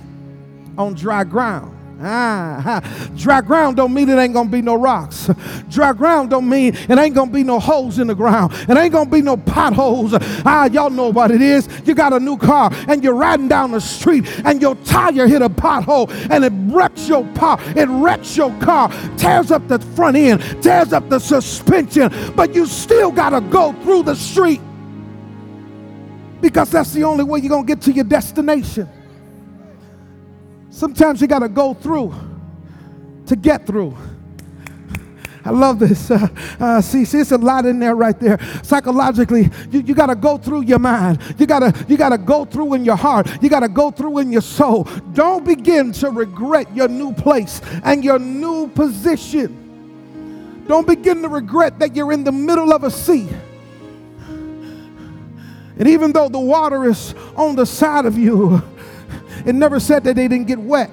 on 0.78 0.94
dry 0.94 1.24
ground. 1.24 1.77
Ah, 2.00 2.82
dry 3.16 3.42
ground 3.42 3.78
don't 3.78 3.94
mean 3.94 4.10
it 4.10 4.18
ain't 4.18 4.34
gonna 4.34 4.50
be 4.50 4.62
no 4.62 4.76
rocks. 4.76 5.30
Dry 5.70 5.94
ground 5.94 6.30
don't 6.30 6.48
mean 6.48 6.76
it 6.76 6.98
ain't 6.98 7.16
gonna 7.16 7.32
be 7.32 7.44
no 7.44 7.60
holes 7.60 8.00
in 8.00 8.08
the 8.08 8.16
ground. 8.16 8.54
It 8.70 8.78
ain't 8.78 8.94
gonna 8.94 9.10
be 9.10 9.22
no 9.22 9.36
potholes. 9.36 10.14
Ah, 10.46 10.66
y'all 10.66 10.90
know 10.90 11.10
what 11.10 11.32
it 11.32 11.42
is. 11.42 11.68
You 11.86 11.96
got 11.96 12.14
a 12.14 12.20
new 12.20 12.38
car 12.38 12.72
and 12.88 13.04
you're 13.04 13.16
riding 13.16 13.48
down 13.48 13.72
the 13.72 13.82
street 13.82 14.26
and 14.46 14.62
your 14.62 14.76
tire 14.76 15.28
hit 15.28 15.42
a 15.42 15.50
pothole 15.50 16.10
and 16.30 16.46
it 16.46 16.54
wrecks 16.74 17.08
your 17.08 17.28
car. 17.34 17.58
It 17.76 17.88
wrecks 17.90 18.38
your 18.38 18.52
car, 18.60 18.90
tears 19.18 19.52
up 19.52 19.68
the 19.68 19.80
front 19.80 20.18
end, 20.18 20.42
tears 20.62 20.94
up 20.94 21.10
the 21.10 21.20
suspension, 21.20 22.12
but 22.36 22.54
you 22.54 22.66
still 22.66 23.12
gotta 23.12 23.42
go 23.42 23.74
through 23.84 24.04
the 24.04 24.16
street 24.16 24.62
because 26.42 26.70
that's 26.70 26.94
the 26.94 27.04
only 27.04 27.24
way 27.24 27.40
you're 27.40 27.50
gonna 27.50 27.66
get 27.66 27.82
to 27.82 27.92
your 27.92 28.06
destination. 28.06 28.88
Sometimes 30.78 31.22
you 31.22 31.28
got 31.28 31.40
to 31.40 31.50
go 31.50 31.74
through 31.74 32.14
to 33.26 33.36
get 33.36 33.66
through. 33.66 33.98
I 35.44 35.50
love 35.50 35.80
this. 35.80 36.12
Uh, 36.12 36.28
uh, 36.60 36.82
see, 36.82 37.04
see, 37.04 37.18
it's 37.18 37.32
a 37.32 37.38
lot 37.40 37.66
in 37.66 37.80
there 37.80 37.96
right 37.96 38.20
there. 38.20 38.38
Psychologically, 38.62 39.50
you, 39.72 39.80
you 39.80 39.96
got 39.96 40.06
to 40.06 40.16
go 40.16 40.38
through 40.38 40.66
your 40.66 40.78
mind. 40.78 41.20
You 41.40 41.48
got 41.48 41.60
to 41.62 41.86
you 41.88 41.98
got 41.98 42.10
to 42.10 42.20
go 42.20 42.46
through 42.46 42.76
in 42.76 42.86
your 42.86 42.96
heart. 42.96 43.28
You 43.42 43.50
got 43.50 43.62
to 43.62 43.70
go 43.70 43.90
through 43.90 44.20
in 44.20 44.32
your 44.32 44.44
soul. 44.44 44.84
Don't 45.14 45.44
begin 45.44 45.94
to 45.94 46.12
regret 46.12 46.72
your 46.76 46.90
new 46.90 47.12
place 47.12 47.60
and 47.84 48.04
your 48.04 48.20
new 48.20 48.68
position. 48.68 50.64
Don't 50.68 50.86
begin 50.86 51.24
to 51.24 51.28
regret 51.28 51.80
that 51.80 51.96
you're 51.96 52.12
in 52.12 52.24
the 52.24 52.32
middle 52.32 52.72
of 52.72 52.84
a 52.84 52.92
sea. 52.92 53.28
And 55.80 55.88
even 55.88 56.12
though 56.12 56.30
the 56.30 56.40
water 56.40 56.86
is 56.86 57.16
on 57.36 57.56
the 57.56 57.66
side 57.66 58.06
of 58.06 58.16
you, 58.16 58.62
it 59.48 59.56
never 59.56 59.80
said 59.80 60.04
that 60.04 60.18
they 60.18 60.28
didn't 60.28 60.46
get 60.48 60.60
wet. 60.60 60.92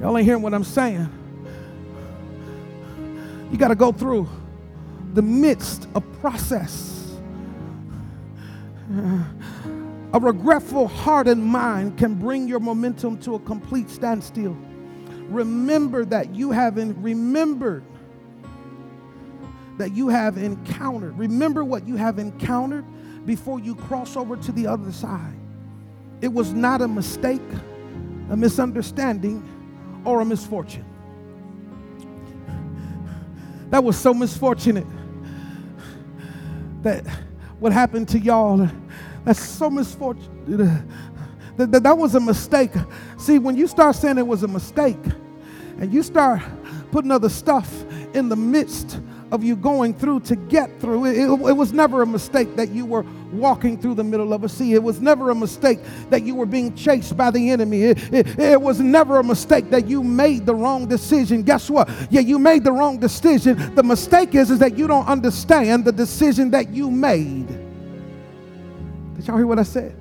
Y'all 0.00 0.18
ain't 0.18 0.26
hearing 0.26 0.42
what 0.42 0.52
I'm 0.52 0.64
saying. 0.64 1.08
You 3.52 3.56
got 3.56 3.68
to 3.68 3.76
go 3.76 3.92
through 3.92 4.28
the 5.14 5.22
midst 5.22 5.86
of 5.94 6.04
process. 6.20 7.16
A 10.12 10.18
regretful 10.20 10.88
heart 10.88 11.28
and 11.28 11.44
mind 11.44 11.96
can 11.98 12.14
bring 12.14 12.48
your 12.48 12.60
momentum 12.60 13.16
to 13.18 13.36
a 13.36 13.38
complete 13.38 13.88
standstill. 13.88 14.56
Remember 15.28 16.04
that 16.04 16.34
you 16.34 16.50
haven't 16.50 17.00
remembered 17.00 17.84
that 19.78 19.94
you 19.94 20.08
have 20.08 20.36
encountered. 20.36 21.16
Remember 21.16 21.62
what 21.62 21.86
you 21.86 21.94
have 21.94 22.18
encountered 22.18 22.84
before 23.24 23.60
you 23.60 23.74
cross 23.74 24.16
over 24.16 24.36
to 24.36 24.52
the 24.52 24.66
other 24.66 24.90
side. 24.90 25.34
It 26.20 26.32
was 26.32 26.52
not 26.52 26.80
a 26.80 26.88
mistake, 26.88 27.42
a 28.30 28.36
misunderstanding, 28.36 29.42
or 30.04 30.20
a 30.20 30.24
misfortune. 30.24 30.84
That 33.70 33.82
was 33.82 33.96
so 33.96 34.14
misfortunate 34.14 34.86
that 36.82 37.04
what 37.58 37.72
happened 37.72 38.08
to 38.10 38.18
y'all, 38.18 38.68
that's 39.24 39.42
so 39.44 39.68
misfortunate. 39.68 40.82
That, 41.56 41.72
that, 41.72 41.82
that 41.82 41.98
was 41.98 42.14
a 42.14 42.20
mistake. 42.20 42.70
See, 43.18 43.38
when 43.38 43.56
you 43.56 43.66
start 43.66 43.96
saying 43.96 44.18
it 44.18 44.26
was 44.26 44.42
a 44.42 44.48
mistake 44.48 45.02
and 45.78 45.92
you 45.92 46.02
start 46.02 46.42
putting 46.92 47.10
other 47.10 47.28
stuff 47.28 47.84
in 48.14 48.28
the 48.28 48.36
midst 48.36 49.00
of 49.32 49.42
you 49.42 49.56
going 49.56 49.92
through 49.92 50.20
to 50.20 50.36
get 50.36 50.80
through. 50.80 51.06
It, 51.06 51.16
it, 51.16 51.28
it, 51.28 51.52
was 51.52 51.72
never 51.72 52.02
a 52.02 52.06
mistake 52.06 52.54
that 52.56 52.70
you 52.70 52.86
were 52.86 53.04
walking 53.32 53.76
through 53.80 53.94
the 53.94 54.04
middle 54.04 54.32
of 54.32 54.44
a 54.44 54.48
sea. 54.48 54.74
It 54.74 54.82
was 54.82 55.00
never 55.00 55.30
a 55.30 55.34
mistake 55.34 55.80
that 56.10 56.22
you 56.22 56.34
were 56.34 56.46
being 56.46 56.74
chased 56.74 57.16
by 57.16 57.30
the 57.30 57.50
enemy. 57.50 57.82
It, 57.84 58.14
it, 58.14 58.38
it 58.38 58.60
was 58.60 58.78
never 58.80 59.18
a 59.18 59.24
mistake 59.24 59.70
that 59.70 59.88
you 59.88 60.04
made 60.04 60.46
the 60.46 60.54
wrong 60.54 60.86
decision. 60.86 61.42
Guess 61.42 61.70
what? 61.70 61.88
Yeah, 62.10 62.20
you 62.20 62.38
made 62.38 62.62
the 62.62 62.72
wrong 62.72 62.98
decision. 62.98 63.74
The 63.74 63.82
mistake 63.82 64.34
is, 64.34 64.50
is 64.50 64.60
that 64.60 64.78
you 64.78 64.86
don't 64.86 65.06
understand 65.06 65.84
the 65.84 65.92
decision 65.92 66.50
that 66.52 66.70
you 66.70 66.90
made. 66.90 67.48
Did 69.16 69.26
y'all 69.26 69.36
hear 69.36 69.46
what 69.46 69.58
I 69.58 69.64
said? 69.64 69.96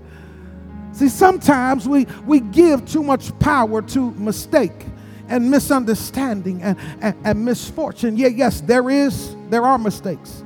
See, 0.92 1.10
sometimes 1.10 1.90
we, 1.90 2.06
we 2.26 2.40
give 2.40 2.86
too 2.86 3.04
much 3.04 3.38
power 3.40 3.82
to 3.82 4.12
mistake 4.12 4.86
and 5.30 5.50
misunderstanding 5.50 6.62
and, 6.62 6.78
and, 7.02 7.16
and, 7.24 7.46
misfortune. 7.46 8.18
Yeah, 8.18 8.28
yes, 8.28 8.62
there 8.62 8.90
is, 8.90 9.36
there 9.50 9.64
are 9.64 9.78
mistakes. 9.78 10.44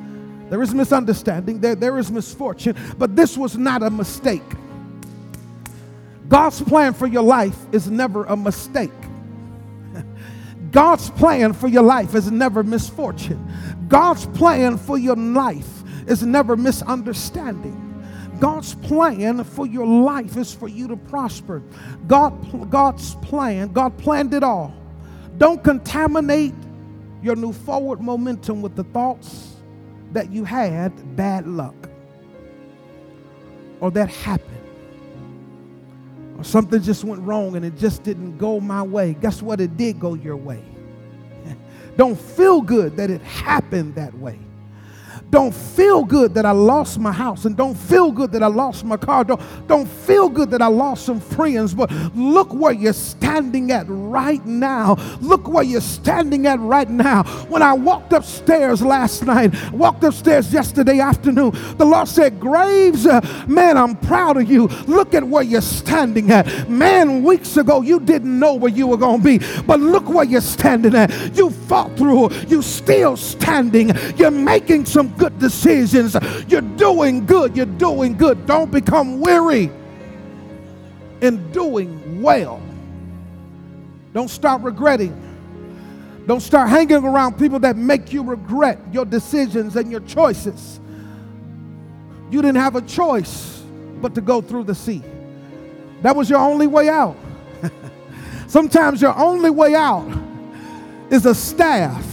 There 0.49 0.61
is 0.61 0.73
misunderstanding, 0.73 1.59
there, 1.59 1.75
there 1.75 1.97
is 1.99 2.11
misfortune, 2.11 2.75
but 2.97 3.15
this 3.15 3.37
was 3.37 3.57
not 3.57 3.83
a 3.83 3.89
mistake. 3.89 4.43
God's 6.27 6.61
plan 6.61 6.93
for 6.93 7.07
your 7.07 7.23
life 7.23 7.57
is 7.71 7.89
never 7.89 8.25
a 8.25 8.35
mistake. 8.35 8.91
God's 10.71 11.09
plan 11.11 11.53
for 11.53 11.67
your 11.67 11.83
life 11.83 12.15
is 12.15 12.31
never 12.31 12.63
misfortune. 12.63 13.51
God's 13.87 14.25
plan 14.27 14.77
for 14.77 14.97
your 14.97 15.15
life 15.15 15.67
is 16.07 16.23
never 16.23 16.55
misunderstanding. 16.55 17.88
God's 18.39 18.75
plan 18.75 19.43
for 19.43 19.67
your 19.67 19.85
life 19.85 20.37
is 20.37 20.53
for 20.53 20.67
you 20.67 20.87
to 20.87 20.95
prosper. 20.95 21.61
God, 22.07 22.69
God's 22.69 23.15
plan, 23.15 23.69
God 23.69 23.97
planned 23.97 24.33
it 24.33 24.43
all. 24.43 24.73
Don't 25.37 25.63
contaminate 25.63 26.53
your 27.21 27.35
new 27.35 27.51
forward 27.51 28.01
momentum 28.01 28.61
with 28.61 28.75
the 28.75 28.83
thoughts 28.85 29.55
that 30.13 30.31
you 30.31 30.43
had 30.43 31.15
bad 31.15 31.47
luck 31.47 31.75
or 33.81 33.91
that 33.91 34.09
happened 34.09 34.49
or 36.37 36.43
something 36.43 36.81
just 36.81 37.03
went 37.03 37.21
wrong 37.21 37.55
and 37.55 37.65
it 37.65 37.77
just 37.77 38.03
didn't 38.03 38.37
go 38.37 38.59
my 38.59 38.81
way. 38.81 39.15
Guess 39.19 39.41
what? 39.41 39.59
It 39.59 39.75
did 39.75 39.99
go 39.99 40.13
your 40.13 40.37
way. 40.37 40.63
Don't 41.97 42.19
feel 42.19 42.61
good 42.61 42.95
that 42.97 43.09
it 43.09 43.21
happened 43.21 43.95
that 43.95 44.13
way 44.17 44.39
don't 45.31 45.53
feel 45.53 46.03
good 46.03 46.33
that 46.33 46.45
I 46.45 46.51
lost 46.51 46.99
my 46.99 47.11
house 47.11 47.45
and 47.45 47.55
don't 47.55 47.75
feel 47.75 48.11
good 48.11 48.31
that 48.31 48.41
I 48.41 48.47
lost 48.47 48.83
my 48.83 48.97
car. 48.97 49.23
Don't, 49.23 49.41
don't 49.67 49.87
feel 49.87 50.27
good 50.27 50.49
that 50.51 50.61
I 50.61 50.67
lost 50.67 51.05
some 51.05 51.19
friends, 51.19 51.73
but 51.73 51.91
look 52.15 52.51
where 52.53 52.71
you're 52.73 52.93
standing 52.93 53.71
at 53.71 53.85
right 53.87 54.43
now. 54.45 54.95
Look 55.21 55.47
where 55.47 55.63
you're 55.63 55.81
standing 55.81 56.47
at 56.47 56.59
right 56.59 56.89
now. 56.89 57.23
When 57.47 57.61
I 57.61 57.73
walked 57.73 58.13
upstairs 58.13 58.81
last 58.81 59.23
night, 59.23 59.53
walked 59.71 60.03
upstairs 60.03 60.51
yesterday 60.51 60.99
afternoon, 60.99 61.51
the 61.77 61.85
Lord 61.85 62.07
said, 62.07 62.39
Graves, 62.39 63.05
uh, 63.05 63.21
man, 63.47 63.77
I'm 63.77 63.95
proud 63.97 64.37
of 64.37 64.49
you. 64.49 64.67
Look 64.87 65.13
at 65.13 65.23
where 65.23 65.43
you're 65.43 65.61
standing 65.61 66.31
at. 66.31 66.69
Man, 66.69 67.23
weeks 67.23 67.55
ago, 67.57 67.81
you 67.81 67.99
didn't 67.99 68.39
know 68.39 68.55
where 68.55 68.71
you 68.71 68.87
were 68.87 68.97
going 68.97 69.21
to 69.21 69.23
be, 69.23 69.61
but 69.67 69.79
look 69.79 70.09
where 70.09 70.25
you're 70.25 70.41
standing 70.41 70.95
at. 70.95 71.37
You 71.37 71.51
fought 71.51 71.95
through, 71.97 72.31
you 72.47 72.63
still 72.63 73.15
standing, 73.15 73.91
you're 74.17 74.31
making 74.31 74.85
some 74.85 75.13
good 75.19 75.37
decisions. 75.37 76.15
You're 76.47 76.61
doing 76.61 77.25
good. 77.25 77.55
You're 77.55 77.65
doing 77.65 78.17
good. 78.17 78.47
Don't 78.47 78.71
become 78.71 79.19
weary 79.19 79.69
in 81.21 81.51
doing 81.51 82.21
well. 82.21 82.61
Don't 84.13 84.29
start 84.29 84.61
regretting. 84.63 85.25
Don't 86.25 86.39
start 86.39 86.69
hanging 86.69 87.03
around 87.03 87.37
people 87.37 87.59
that 87.59 87.75
make 87.75 88.13
you 88.13 88.23
regret 88.23 88.79
your 88.91 89.05
decisions 89.05 89.75
and 89.75 89.91
your 89.91 90.01
choices. 90.01 90.79
You 92.31 92.41
didn't 92.41 92.57
have 92.57 92.75
a 92.75 92.81
choice 92.81 93.63
but 94.01 94.15
to 94.15 94.21
go 94.21 94.41
through 94.41 94.63
the 94.63 94.75
sea. 94.75 95.03
That 96.01 96.15
was 96.15 96.29
your 96.29 96.39
only 96.39 96.67
way 96.67 96.87
out. 96.87 97.17
Sometimes 98.47 99.01
your 99.01 99.17
only 99.17 99.49
way 99.49 99.75
out 99.75 100.07
is 101.09 101.25
a 101.25 101.35
staff 101.35 102.08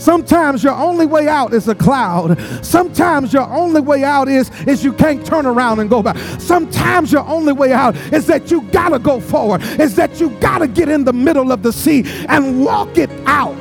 Sometimes 0.00 0.64
your 0.64 0.72
only 0.72 1.04
way 1.04 1.28
out 1.28 1.52
is 1.52 1.68
a 1.68 1.74
cloud. 1.74 2.40
Sometimes 2.64 3.34
your 3.34 3.42
only 3.42 3.82
way 3.82 4.02
out 4.02 4.28
is, 4.28 4.50
is 4.66 4.82
you 4.82 4.94
can't 4.94 5.24
turn 5.26 5.44
around 5.44 5.78
and 5.78 5.90
go 5.90 6.02
back. 6.02 6.16
Sometimes 6.40 7.12
your 7.12 7.26
only 7.26 7.52
way 7.52 7.72
out 7.72 7.94
is 8.10 8.26
that 8.26 8.50
you 8.50 8.62
gotta 8.70 8.98
go 8.98 9.20
forward, 9.20 9.62
is 9.78 9.94
that 9.96 10.18
you 10.18 10.30
gotta 10.40 10.66
get 10.66 10.88
in 10.88 11.04
the 11.04 11.12
middle 11.12 11.52
of 11.52 11.62
the 11.62 11.70
sea 11.70 12.04
and 12.28 12.64
walk 12.64 12.96
it 12.96 13.10
out. 13.26 13.54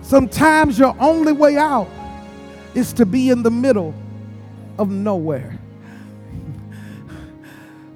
Sometimes 0.00 0.78
your 0.78 0.96
only 0.98 1.32
way 1.32 1.58
out 1.58 1.88
is 2.74 2.94
to 2.94 3.04
be 3.04 3.28
in 3.28 3.42
the 3.42 3.50
middle 3.50 3.94
of 4.78 4.88
nowhere. 4.90 5.58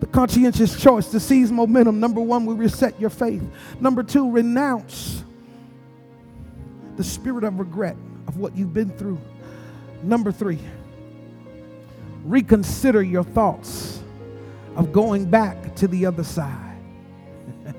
The 0.01 0.07
conscientious 0.07 0.79
choice 0.79 1.07
to 1.13 1.19
seize 1.19 1.51
momentum. 1.51 1.99
Number 1.99 2.21
one, 2.21 2.45
we 2.45 2.55
reset 2.55 3.01
your 3.01 3.09
faith. 3.09 3.43
Number 3.81 4.03
two, 4.03 4.31
renounce 4.31 5.24
the 6.97 7.05
spirit 7.05 7.45
of 7.45 7.59
regret 7.59 7.97
of 8.27 8.37
what 8.37 8.57
you've 8.57 8.75
been 8.75 8.91
through. 8.91 9.21
Number 10.03 10.33
three, 10.33 10.59
reconsider 12.25 13.03
your 13.03 13.25
thoughts 13.25 14.01
of 14.77 14.93
going 14.93 15.27
back 15.27 15.75
to 15.77 15.89
the 15.89 16.07
other 16.07 16.25
side. 16.25 16.79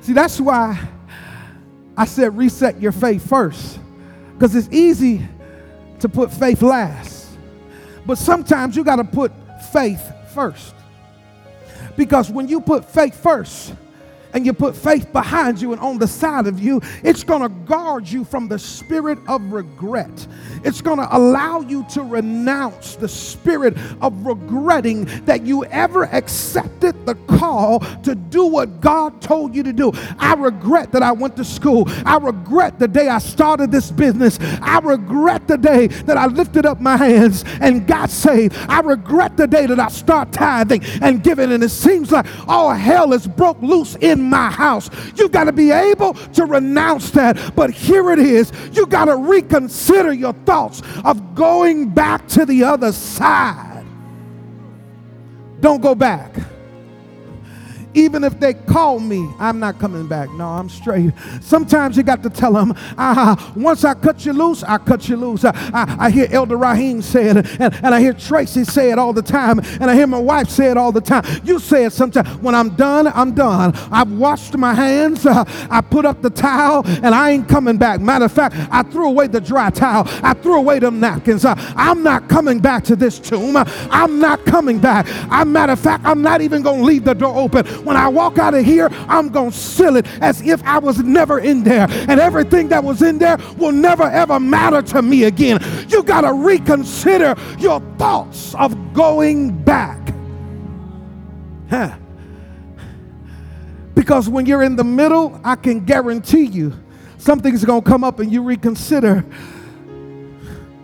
See, 0.00 0.12
that's 0.12 0.40
why 0.40 0.80
I 1.96 2.04
said 2.04 2.36
reset 2.36 2.80
your 2.80 2.92
faith 2.92 3.28
first, 3.28 3.78
because 4.34 4.54
it's 4.56 4.68
easy 4.70 5.26
to 6.00 6.08
put 6.08 6.32
faith 6.32 6.62
last. 6.62 7.28
But 8.04 8.18
sometimes 8.18 8.76
you 8.76 8.82
got 8.82 8.96
to 8.96 9.04
put 9.04 9.32
faith 9.72 10.02
first. 10.34 10.74
Because 11.96 12.30
when 12.30 12.48
you 12.48 12.60
put 12.60 12.84
faith 12.84 13.14
first, 13.14 13.74
and 14.32 14.46
you 14.46 14.52
put 14.52 14.76
faith 14.76 15.12
behind 15.12 15.60
you 15.60 15.72
and 15.72 15.80
on 15.80 15.98
the 15.98 16.06
side 16.06 16.46
of 16.46 16.60
you, 16.60 16.80
it's 17.02 17.24
going 17.24 17.42
to 17.42 17.48
guard 17.48 18.08
you 18.08 18.24
from 18.24 18.48
the 18.48 18.58
spirit 18.58 19.18
of 19.28 19.52
regret. 19.52 20.26
It's 20.64 20.80
going 20.80 20.98
to 20.98 21.16
allow 21.16 21.60
you 21.60 21.84
to 21.90 22.02
renounce 22.02 22.96
the 22.96 23.08
spirit 23.08 23.76
of 24.00 24.26
regretting 24.26 25.04
that 25.24 25.42
you 25.42 25.64
ever 25.66 26.04
accepted 26.04 27.06
the 27.06 27.14
call 27.26 27.80
to 28.02 28.14
do 28.14 28.46
what 28.46 28.80
God 28.80 29.20
told 29.20 29.54
you 29.54 29.62
to 29.62 29.72
do. 29.72 29.92
I 30.18 30.34
regret 30.34 30.92
that 30.92 31.02
I 31.02 31.12
went 31.12 31.36
to 31.36 31.44
school. 31.44 31.84
I 32.06 32.16
regret 32.18 32.78
the 32.78 32.88
day 32.88 33.08
I 33.08 33.18
started 33.18 33.70
this 33.72 33.90
business. 33.90 34.38
I 34.62 34.78
regret 34.78 35.48
the 35.48 35.58
day 35.58 35.88
that 35.88 36.16
I 36.16 36.26
lifted 36.26 36.66
up 36.66 36.80
my 36.80 36.96
hands 36.96 37.44
and 37.60 37.86
got 37.86 38.10
saved. 38.10 38.56
I 38.68 38.80
regret 38.80 39.36
the 39.36 39.46
day 39.46 39.66
that 39.66 39.80
I 39.80 39.88
start 39.88 40.32
tithing 40.32 40.84
and 41.02 41.22
giving. 41.22 41.52
And 41.52 41.62
it 41.62 41.70
seems 41.70 42.12
like 42.12 42.26
all 42.48 42.72
hell 42.72 43.12
is 43.12 43.26
broke 43.26 43.60
loose 43.60 43.96
in 43.96 44.21
my 44.28 44.50
house. 44.50 44.90
You 45.16 45.28
got 45.28 45.44
to 45.44 45.52
be 45.52 45.70
able 45.70 46.14
to 46.14 46.44
renounce 46.44 47.10
that. 47.12 47.54
But 47.54 47.70
here 47.70 48.10
it 48.10 48.18
is. 48.18 48.52
You 48.72 48.86
got 48.86 49.06
to 49.06 49.16
reconsider 49.16 50.12
your 50.12 50.32
thoughts 50.32 50.82
of 51.04 51.34
going 51.34 51.90
back 51.90 52.26
to 52.28 52.44
the 52.44 52.64
other 52.64 52.92
side. 52.92 53.84
Don't 55.60 55.80
go 55.80 55.94
back. 55.94 56.34
Even 57.94 58.24
if 58.24 58.40
they 58.40 58.54
call 58.54 58.98
me, 58.98 59.28
I'm 59.38 59.58
not 59.58 59.78
coming 59.78 60.06
back. 60.06 60.30
No, 60.30 60.48
I'm 60.48 60.68
straight. 60.68 61.12
Sometimes 61.40 61.96
you 61.96 62.02
got 62.02 62.22
to 62.22 62.30
tell 62.30 62.54
them, 62.54 62.74
uh, 62.96 63.36
once 63.54 63.84
I 63.84 63.94
cut 63.94 64.24
you 64.24 64.32
loose, 64.32 64.62
I 64.62 64.78
cut 64.78 65.08
you 65.08 65.16
loose. 65.16 65.44
I, 65.44 65.50
I, 65.74 66.06
I 66.06 66.10
hear 66.10 66.26
Elder 66.30 66.56
Raheem 66.56 67.02
say 67.02 67.28
it, 67.28 67.36
and, 67.36 67.74
and 67.74 67.94
I 67.94 68.00
hear 68.00 68.12
Tracy 68.12 68.64
say 68.64 68.90
it 68.90 68.98
all 68.98 69.12
the 69.12 69.22
time, 69.22 69.58
and 69.58 69.84
I 69.84 69.94
hear 69.94 70.06
my 70.06 70.18
wife 70.18 70.48
say 70.48 70.70
it 70.70 70.76
all 70.76 70.92
the 70.92 71.00
time. 71.00 71.24
You 71.44 71.58
say 71.58 71.84
it 71.84 71.92
sometimes. 71.92 72.28
When 72.38 72.54
I'm 72.54 72.70
done, 72.70 73.06
I'm 73.08 73.34
done. 73.34 73.74
I've 73.90 74.10
washed 74.10 74.56
my 74.56 74.74
hands, 74.74 75.26
uh, 75.26 75.44
I 75.70 75.80
put 75.82 76.04
up 76.04 76.22
the 76.22 76.30
towel, 76.30 76.82
and 76.86 77.14
I 77.14 77.30
ain't 77.30 77.48
coming 77.48 77.76
back. 77.76 78.00
Matter 78.00 78.24
of 78.24 78.32
fact, 78.32 78.56
I 78.70 78.82
threw 78.82 79.08
away 79.08 79.26
the 79.26 79.40
dry 79.40 79.70
towel, 79.70 80.04
I 80.22 80.34
threw 80.34 80.56
away 80.56 80.78
them 80.78 80.98
napkins. 81.00 81.44
Uh, 81.44 81.54
I'm 81.76 82.02
not 82.02 82.28
coming 82.28 82.58
back 82.58 82.84
to 82.84 82.96
this 82.96 83.18
tomb. 83.18 83.56
I'm 83.56 84.18
not 84.18 84.44
coming 84.46 84.78
back. 84.78 85.06
I, 85.30 85.44
matter 85.44 85.72
of 85.72 85.80
fact, 85.80 86.04
I'm 86.06 86.22
not 86.22 86.40
even 86.40 86.62
going 86.62 86.80
to 86.80 86.84
leave 86.84 87.04
the 87.04 87.14
door 87.14 87.36
open 87.36 87.66
when 87.84 87.96
I 87.96 88.08
walk 88.08 88.38
out 88.38 88.54
of 88.54 88.64
here, 88.64 88.88
I'm 89.08 89.28
going 89.28 89.50
to 89.50 89.56
seal 89.56 89.96
it 89.96 90.06
as 90.20 90.40
if 90.40 90.62
I 90.64 90.78
was 90.78 90.98
never 90.98 91.38
in 91.38 91.62
there. 91.62 91.86
And 91.90 92.20
everything 92.20 92.68
that 92.68 92.82
was 92.82 93.02
in 93.02 93.18
there 93.18 93.38
will 93.56 93.72
never 93.72 94.04
ever 94.04 94.38
matter 94.40 94.82
to 94.82 95.02
me 95.02 95.24
again. 95.24 95.60
You 95.88 96.02
got 96.02 96.22
to 96.22 96.32
reconsider 96.32 97.34
your 97.58 97.80
thoughts 97.98 98.54
of 98.54 98.94
going 98.94 99.62
back. 99.64 99.98
Huh. 101.70 101.96
Because 103.94 104.28
when 104.28 104.46
you're 104.46 104.62
in 104.62 104.76
the 104.76 104.84
middle, 104.84 105.40
I 105.44 105.56
can 105.56 105.84
guarantee 105.84 106.44
you 106.44 106.72
something's 107.18 107.64
going 107.64 107.82
to 107.82 107.88
come 107.88 108.04
up 108.04 108.20
and 108.20 108.32
you 108.32 108.42
reconsider. 108.42 109.24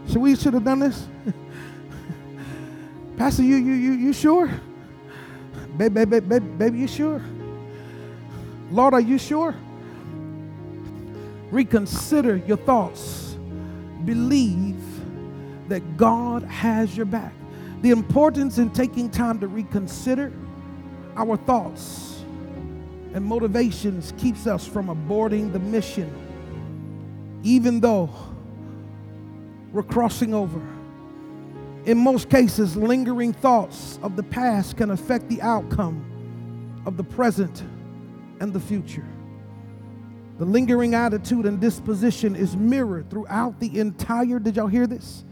Should 0.08 0.18
we 0.18 0.36
should 0.36 0.54
have 0.54 0.64
done 0.64 0.78
this? 0.78 1.06
Pastor, 3.18 3.42
you 3.42 3.56
you 3.56 3.72
you 3.72 3.92
you 3.92 4.12
sure? 4.12 4.50
Baby, 5.78 6.04
baby, 6.04 6.20
baby, 6.20 6.46
baby, 6.46 6.78
you 6.80 6.88
sure? 6.88 7.22
Lord, 8.72 8.94
are 8.94 9.00
you 9.00 9.16
sure? 9.16 9.54
Reconsider 11.52 12.36
your 12.36 12.56
thoughts. 12.56 13.36
Believe 14.04 14.82
that 15.68 15.96
God 15.96 16.42
has 16.42 16.96
your 16.96 17.06
back. 17.06 17.32
The 17.82 17.90
importance 17.90 18.58
in 18.58 18.70
taking 18.70 19.08
time 19.08 19.38
to 19.38 19.46
reconsider 19.46 20.32
our 21.16 21.36
thoughts 21.36 22.24
and 23.14 23.24
motivations 23.24 24.12
keeps 24.18 24.48
us 24.48 24.66
from 24.66 24.88
aborting 24.88 25.52
the 25.52 25.60
mission, 25.60 26.12
even 27.44 27.78
though 27.78 28.10
we're 29.72 29.84
crossing 29.84 30.34
over. 30.34 30.60
In 31.88 31.96
most 31.96 32.28
cases, 32.28 32.76
lingering 32.76 33.32
thoughts 33.32 33.98
of 34.02 34.14
the 34.14 34.22
past 34.22 34.76
can 34.76 34.90
affect 34.90 35.26
the 35.30 35.40
outcome 35.40 36.82
of 36.84 36.98
the 36.98 37.02
present 37.02 37.62
and 38.40 38.52
the 38.52 38.60
future. 38.60 39.06
The 40.36 40.44
lingering 40.44 40.94
attitude 40.94 41.46
and 41.46 41.58
disposition 41.58 42.36
is 42.36 42.54
mirrored 42.54 43.08
throughout 43.08 43.58
the 43.58 43.80
entire, 43.80 44.38
did 44.38 44.56
y'all 44.56 44.66
hear 44.66 44.86
this? 44.86 45.24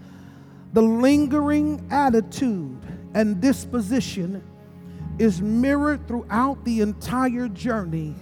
The 0.72 0.80
lingering 0.80 1.86
attitude 1.90 2.80
and 3.12 3.38
disposition 3.38 4.42
is 5.18 5.42
mirrored 5.42 6.08
throughout 6.08 6.64
the 6.64 6.80
entire 6.80 7.48
journey 7.48 8.14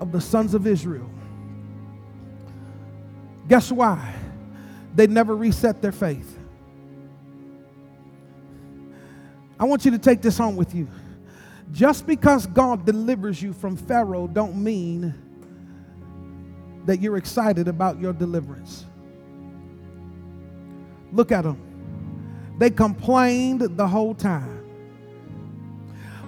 of 0.00 0.10
the 0.10 0.22
sons 0.22 0.54
of 0.54 0.66
Israel. 0.66 1.10
Guess 3.46 3.70
why? 3.70 4.14
They 4.94 5.06
never 5.06 5.36
reset 5.36 5.82
their 5.82 5.92
faith. 5.92 6.38
I 9.60 9.64
want 9.64 9.84
you 9.84 9.90
to 9.90 9.98
take 9.98 10.22
this 10.22 10.38
home 10.38 10.56
with 10.56 10.74
you. 10.74 10.88
Just 11.70 12.06
because 12.06 12.46
God 12.46 12.86
delivers 12.86 13.40
you 13.40 13.52
from 13.52 13.76
Pharaoh 13.76 14.26
don't 14.26 14.56
mean 14.56 15.14
that 16.86 17.00
you're 17.00 17.18
excited 17.18 17.68
about 17.68 18.00
your 18.00 18.14
deliverance. 18.14 18.86
Look 21.12 21.30
at 21.30 21.44
them. 21.44 21.60
They 22.58 22.70
complained 22.70 23.60
the 23.76 23.86
whole 23.86 24.14
time. 24.14 24.64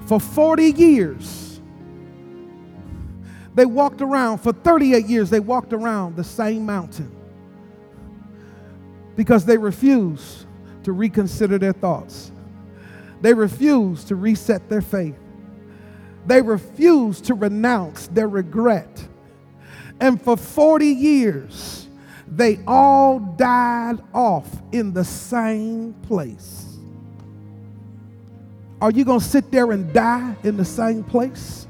For 0.07 0.21
40 0.21 0.73
years, 0.73 1.61
they 3.55 3.65
walked 3.65 4.03
around, 4.03 4.39
for 4.39 4.53
38 4.53 5.07
years, 5.07 5.31
they 5.31 5.41
walked 5.41 5.73
around 5.73 6.17
the 6.17 6.25
same 6.25 6.67
mountain 6.67 7.15
because 9.15 9.45
they 9.45 9.57
refused 9.57 10.47
to 10.85 10.93
reconsider 10.93 11.59
their 11.59 11.73
thoughts. 11.73 12.32
They 13.23 13.33
refused 13.33 14.09
to 14.09 14.17
reset 14.17 14.69
their 14.69 14.83
faith. 14.83 15.17
They 16.27 16.43
refused 16.43 17.25
to 17.27 17.35
renounce 17.35 18.09
their 18.09 18.29
regret. 18.29 19.09
And 20.01 20.21
for 20.21 20.37
40 20.37 20.87
years, 20.87 21.89
they 22.27 22.59
all 22.67 23.21
died 23.21 24.01
off 24.13 24.49
in 24.73 24.93
the 24.93 25.05
same 25.05 25.95
place. 26.03 26.67
Are 28.81 28.91
you 28.91 29.05
going 29.05 29.21
to 29.21 29.25
sit 29.25 29.53
there 29.53 29.71
and 29.71 29.93
die 29.93 30.35
in 30.43 30.57
the 30.57 30.65
same 30.65 31.05
place? 31.05 31.69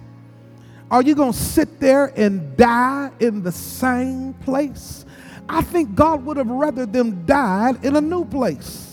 Are 0.90 1.02
you 1.02 1.14
going 1.14 1.32
to 1.32 1.38
sit 1.38 1.80
there 1.80 2.06
and 2.16 2.56
die 2.56 3.10
in 3.20 3.42
the 3.42 3.52
same 3.52 4.32
place? 4.34 5.04
I 5.48 5.60
think 5.60 5.94
God 5.94 6.24
would 6.24 6.38
have 6.38 6.48
rather 6.48 6.86
them 6.86 7.26
died 7.26 7.84
in 7.84 7.96
a 7.96 8.00
new 8.00 8.24
place. 8.24 8.91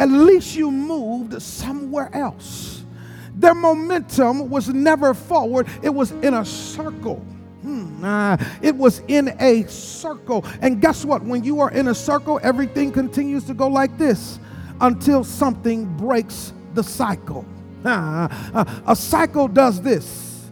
At 0.00 0.08
least 0.08 0.56
you 0.56 0.70
moved 0.70 1.40
somewhere 1.42 2.08
else. 2.14 2.86
Their 3.34 3.54
momentum 3.54 4.48
was 4.48 4.70
never 4.70 5.12
forward, 5.12 5.68
it 5.82 5.90
was 5.90 6.12
in 6.12 6.32
a 6.32 6.44
circle. 6.44 7.16
Hmm, 7.60 8.34
it 8.62 8.74
was 8.74 9.02
in 9.08 9.28
a 9.38 9.64
circle. 9.68 10.46
And 10.62 10.80
guess 10.80 11.04
what? 11.04 11.22
When 11.22 11.44
you 11.44 11.60
are 11.60 11.70
in 11.70 11.88
a 11.88 11.94
circle, 11.94 12.40
everything 12.42 12.90
continues 12.90 13.44
to 13.44 13.54
go 13.54 13.68
like 13.68 13.98
this 13.98 14.38
until 14.80 15.22
something 15.22 15.84
breaks 15.98 16.54
the 16.72 16.82
cycle. 16.82 17.44
A 17.84 18.94
cycle 18.94 19.48
does 19.48 19.80
this 19.82 20.50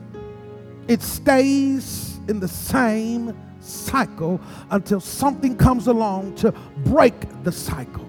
it 0.89 1.03
stays 1.03 2.19
in 2.29 2.41
the 2.41 2.49
same 2.49 3.37
cycle 3.61 4.41
until 4.71 5.01
something 5.01 5.57
comes 5.57 5.87
along 5.87 6.35
to 6.37 6.53
break 6.85 7.15
the 7.45 7.53
cycle. 7.53 8.08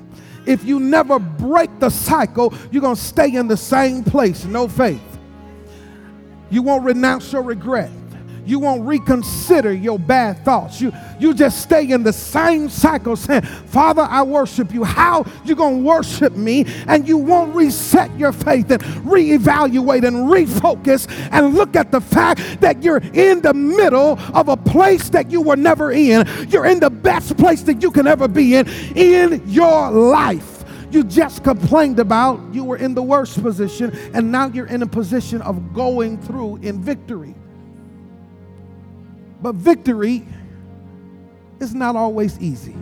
If 0.50 0.66
you 0.66 0.80
never 0.80 1.20
break 1.20 1.80
the 1.80 1.92
cycle, 1.92 2.56
you're 2.72 2.82
going 2.82 2.96
to 2.96 3.02
stay 3.02 3.36
in 3.36 3.48
the 3.48 3.56
same 3.56 4.04
place, 4.04 4.46
no 4.46 4.68
faith. 4.68 5.00
You 6.50 6.64
won't 6.64 6.84
renounce 6.84 7.32
your 7.32 7.44
regret 7.44 7.92
you 8.50 8.60
won't 8.60 8.86
reconsider 8.86 9.72
your 9.72 10.00
bad 10.00 10.44
thoughts. 10.44 10.82
You, 10.82 10.92
you 11.20 11.34
just 11.34 11.62
stay 11.62 11.90
in 11.90 12.04
the 12.04 12.14
same 12.14 12.70
cycle 12.70 13.16
saying, 13.16 13.44
Father, 13.44 14.02
I 14.02 14.24
worship 14.24 14.74
you. 14.74 14.84
How 14.84 15.26
you 15.46 15.56
going 15.56 15.78
to 15.78 15.84
worship 15.84 16.36
me? 16.36 16.66
And 16.88 17.08
you 17.08 17.18
won't 17.18 17.54
reset 17.54 18.18
your 18.18 18.32
faith 18.32 18.72
and 18.72 18.82
reevaluate 18.82 20.06
and 20.06 20.30
refocus 20.30 21.08
and 21.32 21.54
look 21.54 21.76
at 21.76 21.92
the 21.92 22.02
fact 22.02 22.62
that 22.62 22.82
you're 22.82 23.02
in 23.14 23.42
the 23.42 23.54
middle 23.54 24.20
of 24.34 24.50
a 24.50 24.58
place 24.58 25.10
that 25.10 25.30
you 25.30 25.42
were 25.42 25.58
never 25.58 25.92
in. 25.92 26.28
You're 26.50 26.66
in 26.66 26.80
the 26.80 26.90
best 26.90 27.38
place 27.38 27.62
that 27.64 27.82
you 27.82 27.92
can 27.92 28.08
ever 28.08 28.28
be 28.28 28.56
in 28.56 28.68
in 28.96 29.44
your 29.48 29.92
life 29.92 30.56
you 30.92 31.04
just 31.04 31.44
complained 31.44 32.00
about, 32.00 32.40
you 32.52 32.64
were 32.64 32.78
in 32.78 32.96
the 32.96 33.04
worst 33.04 33.42
position, 33.44 33.96
and 34.14 34.32
now 34.32 34.48
you're 34.48 34.66
in 34.66 34.82
a 34.82 34.88
position 34.88 35.40
of 35.44 35.72
going 35.72 36.20
through 36.20 36.56
in 36.58 36.82
victory. 36.82 37.36
But 39.42 39.56
victory 39.56 40.26
is 41.60 41.74
not 41.74 41.96
always 41.96 42.40
easy. 42.40 42.76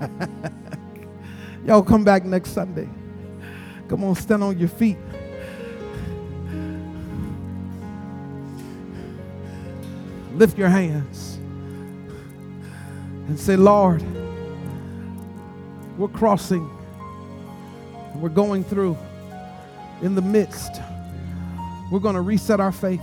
Y'all 1.66 1.82
come 1.82 2.04
back 2.04 2.24
next 2.24 2.50
Sunday. 2.50 2.88
Come 3.88 4.04
on, 4.04 4.14
stand 4.14 4.42
on 4.42 4.58
your 4.58 4.68
feet. 4.68 4.98
Lift 10.34 10.56
your 10.56 10.68
hands 10.68 11.36
and 13.28 13.38
say, 13.38 13.56
Lord, 13.56 14.02
we're 15.98 16.08
crossing, 16.08 16.68
we're 18.16 18.28
going 18.28 18.64
through 18.64 18.96
in 20.00 20.14
the 20.14 20.22
midst. 20.22 20.80
We're 21.90 22.00
going 22.00 22.14
to 22.14 22.22
reset 22.22 22.60
our 22.60 22.72
faith. 22.72 23.02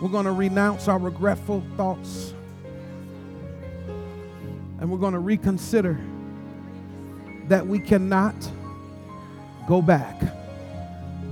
We're 0.00 0.08
going 0.10 0.26
to 0.26 0.32
renounce 0.32 0.86
our 0.88 0.98
regretful 0.98 1.64
thoughts. 1.76 2.32
And 4.80 4.90
we're 4.90 4.98
going 4.98 5.14
to 5.14 5.18
reconsider 5.18 5.98
that 7.48 7.66
we 7.66 7.80
cannot 7.80 8.34
go 9.66 9.82
back. 9.82 10.20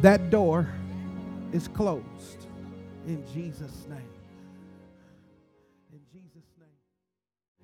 That 0.00 0.30
door 0.30 0.68
is 1.52 1.68
closed 1.68 2.46
in 3.06 3.24
Jesus' 3.32 3.86
name. 3.88 4.15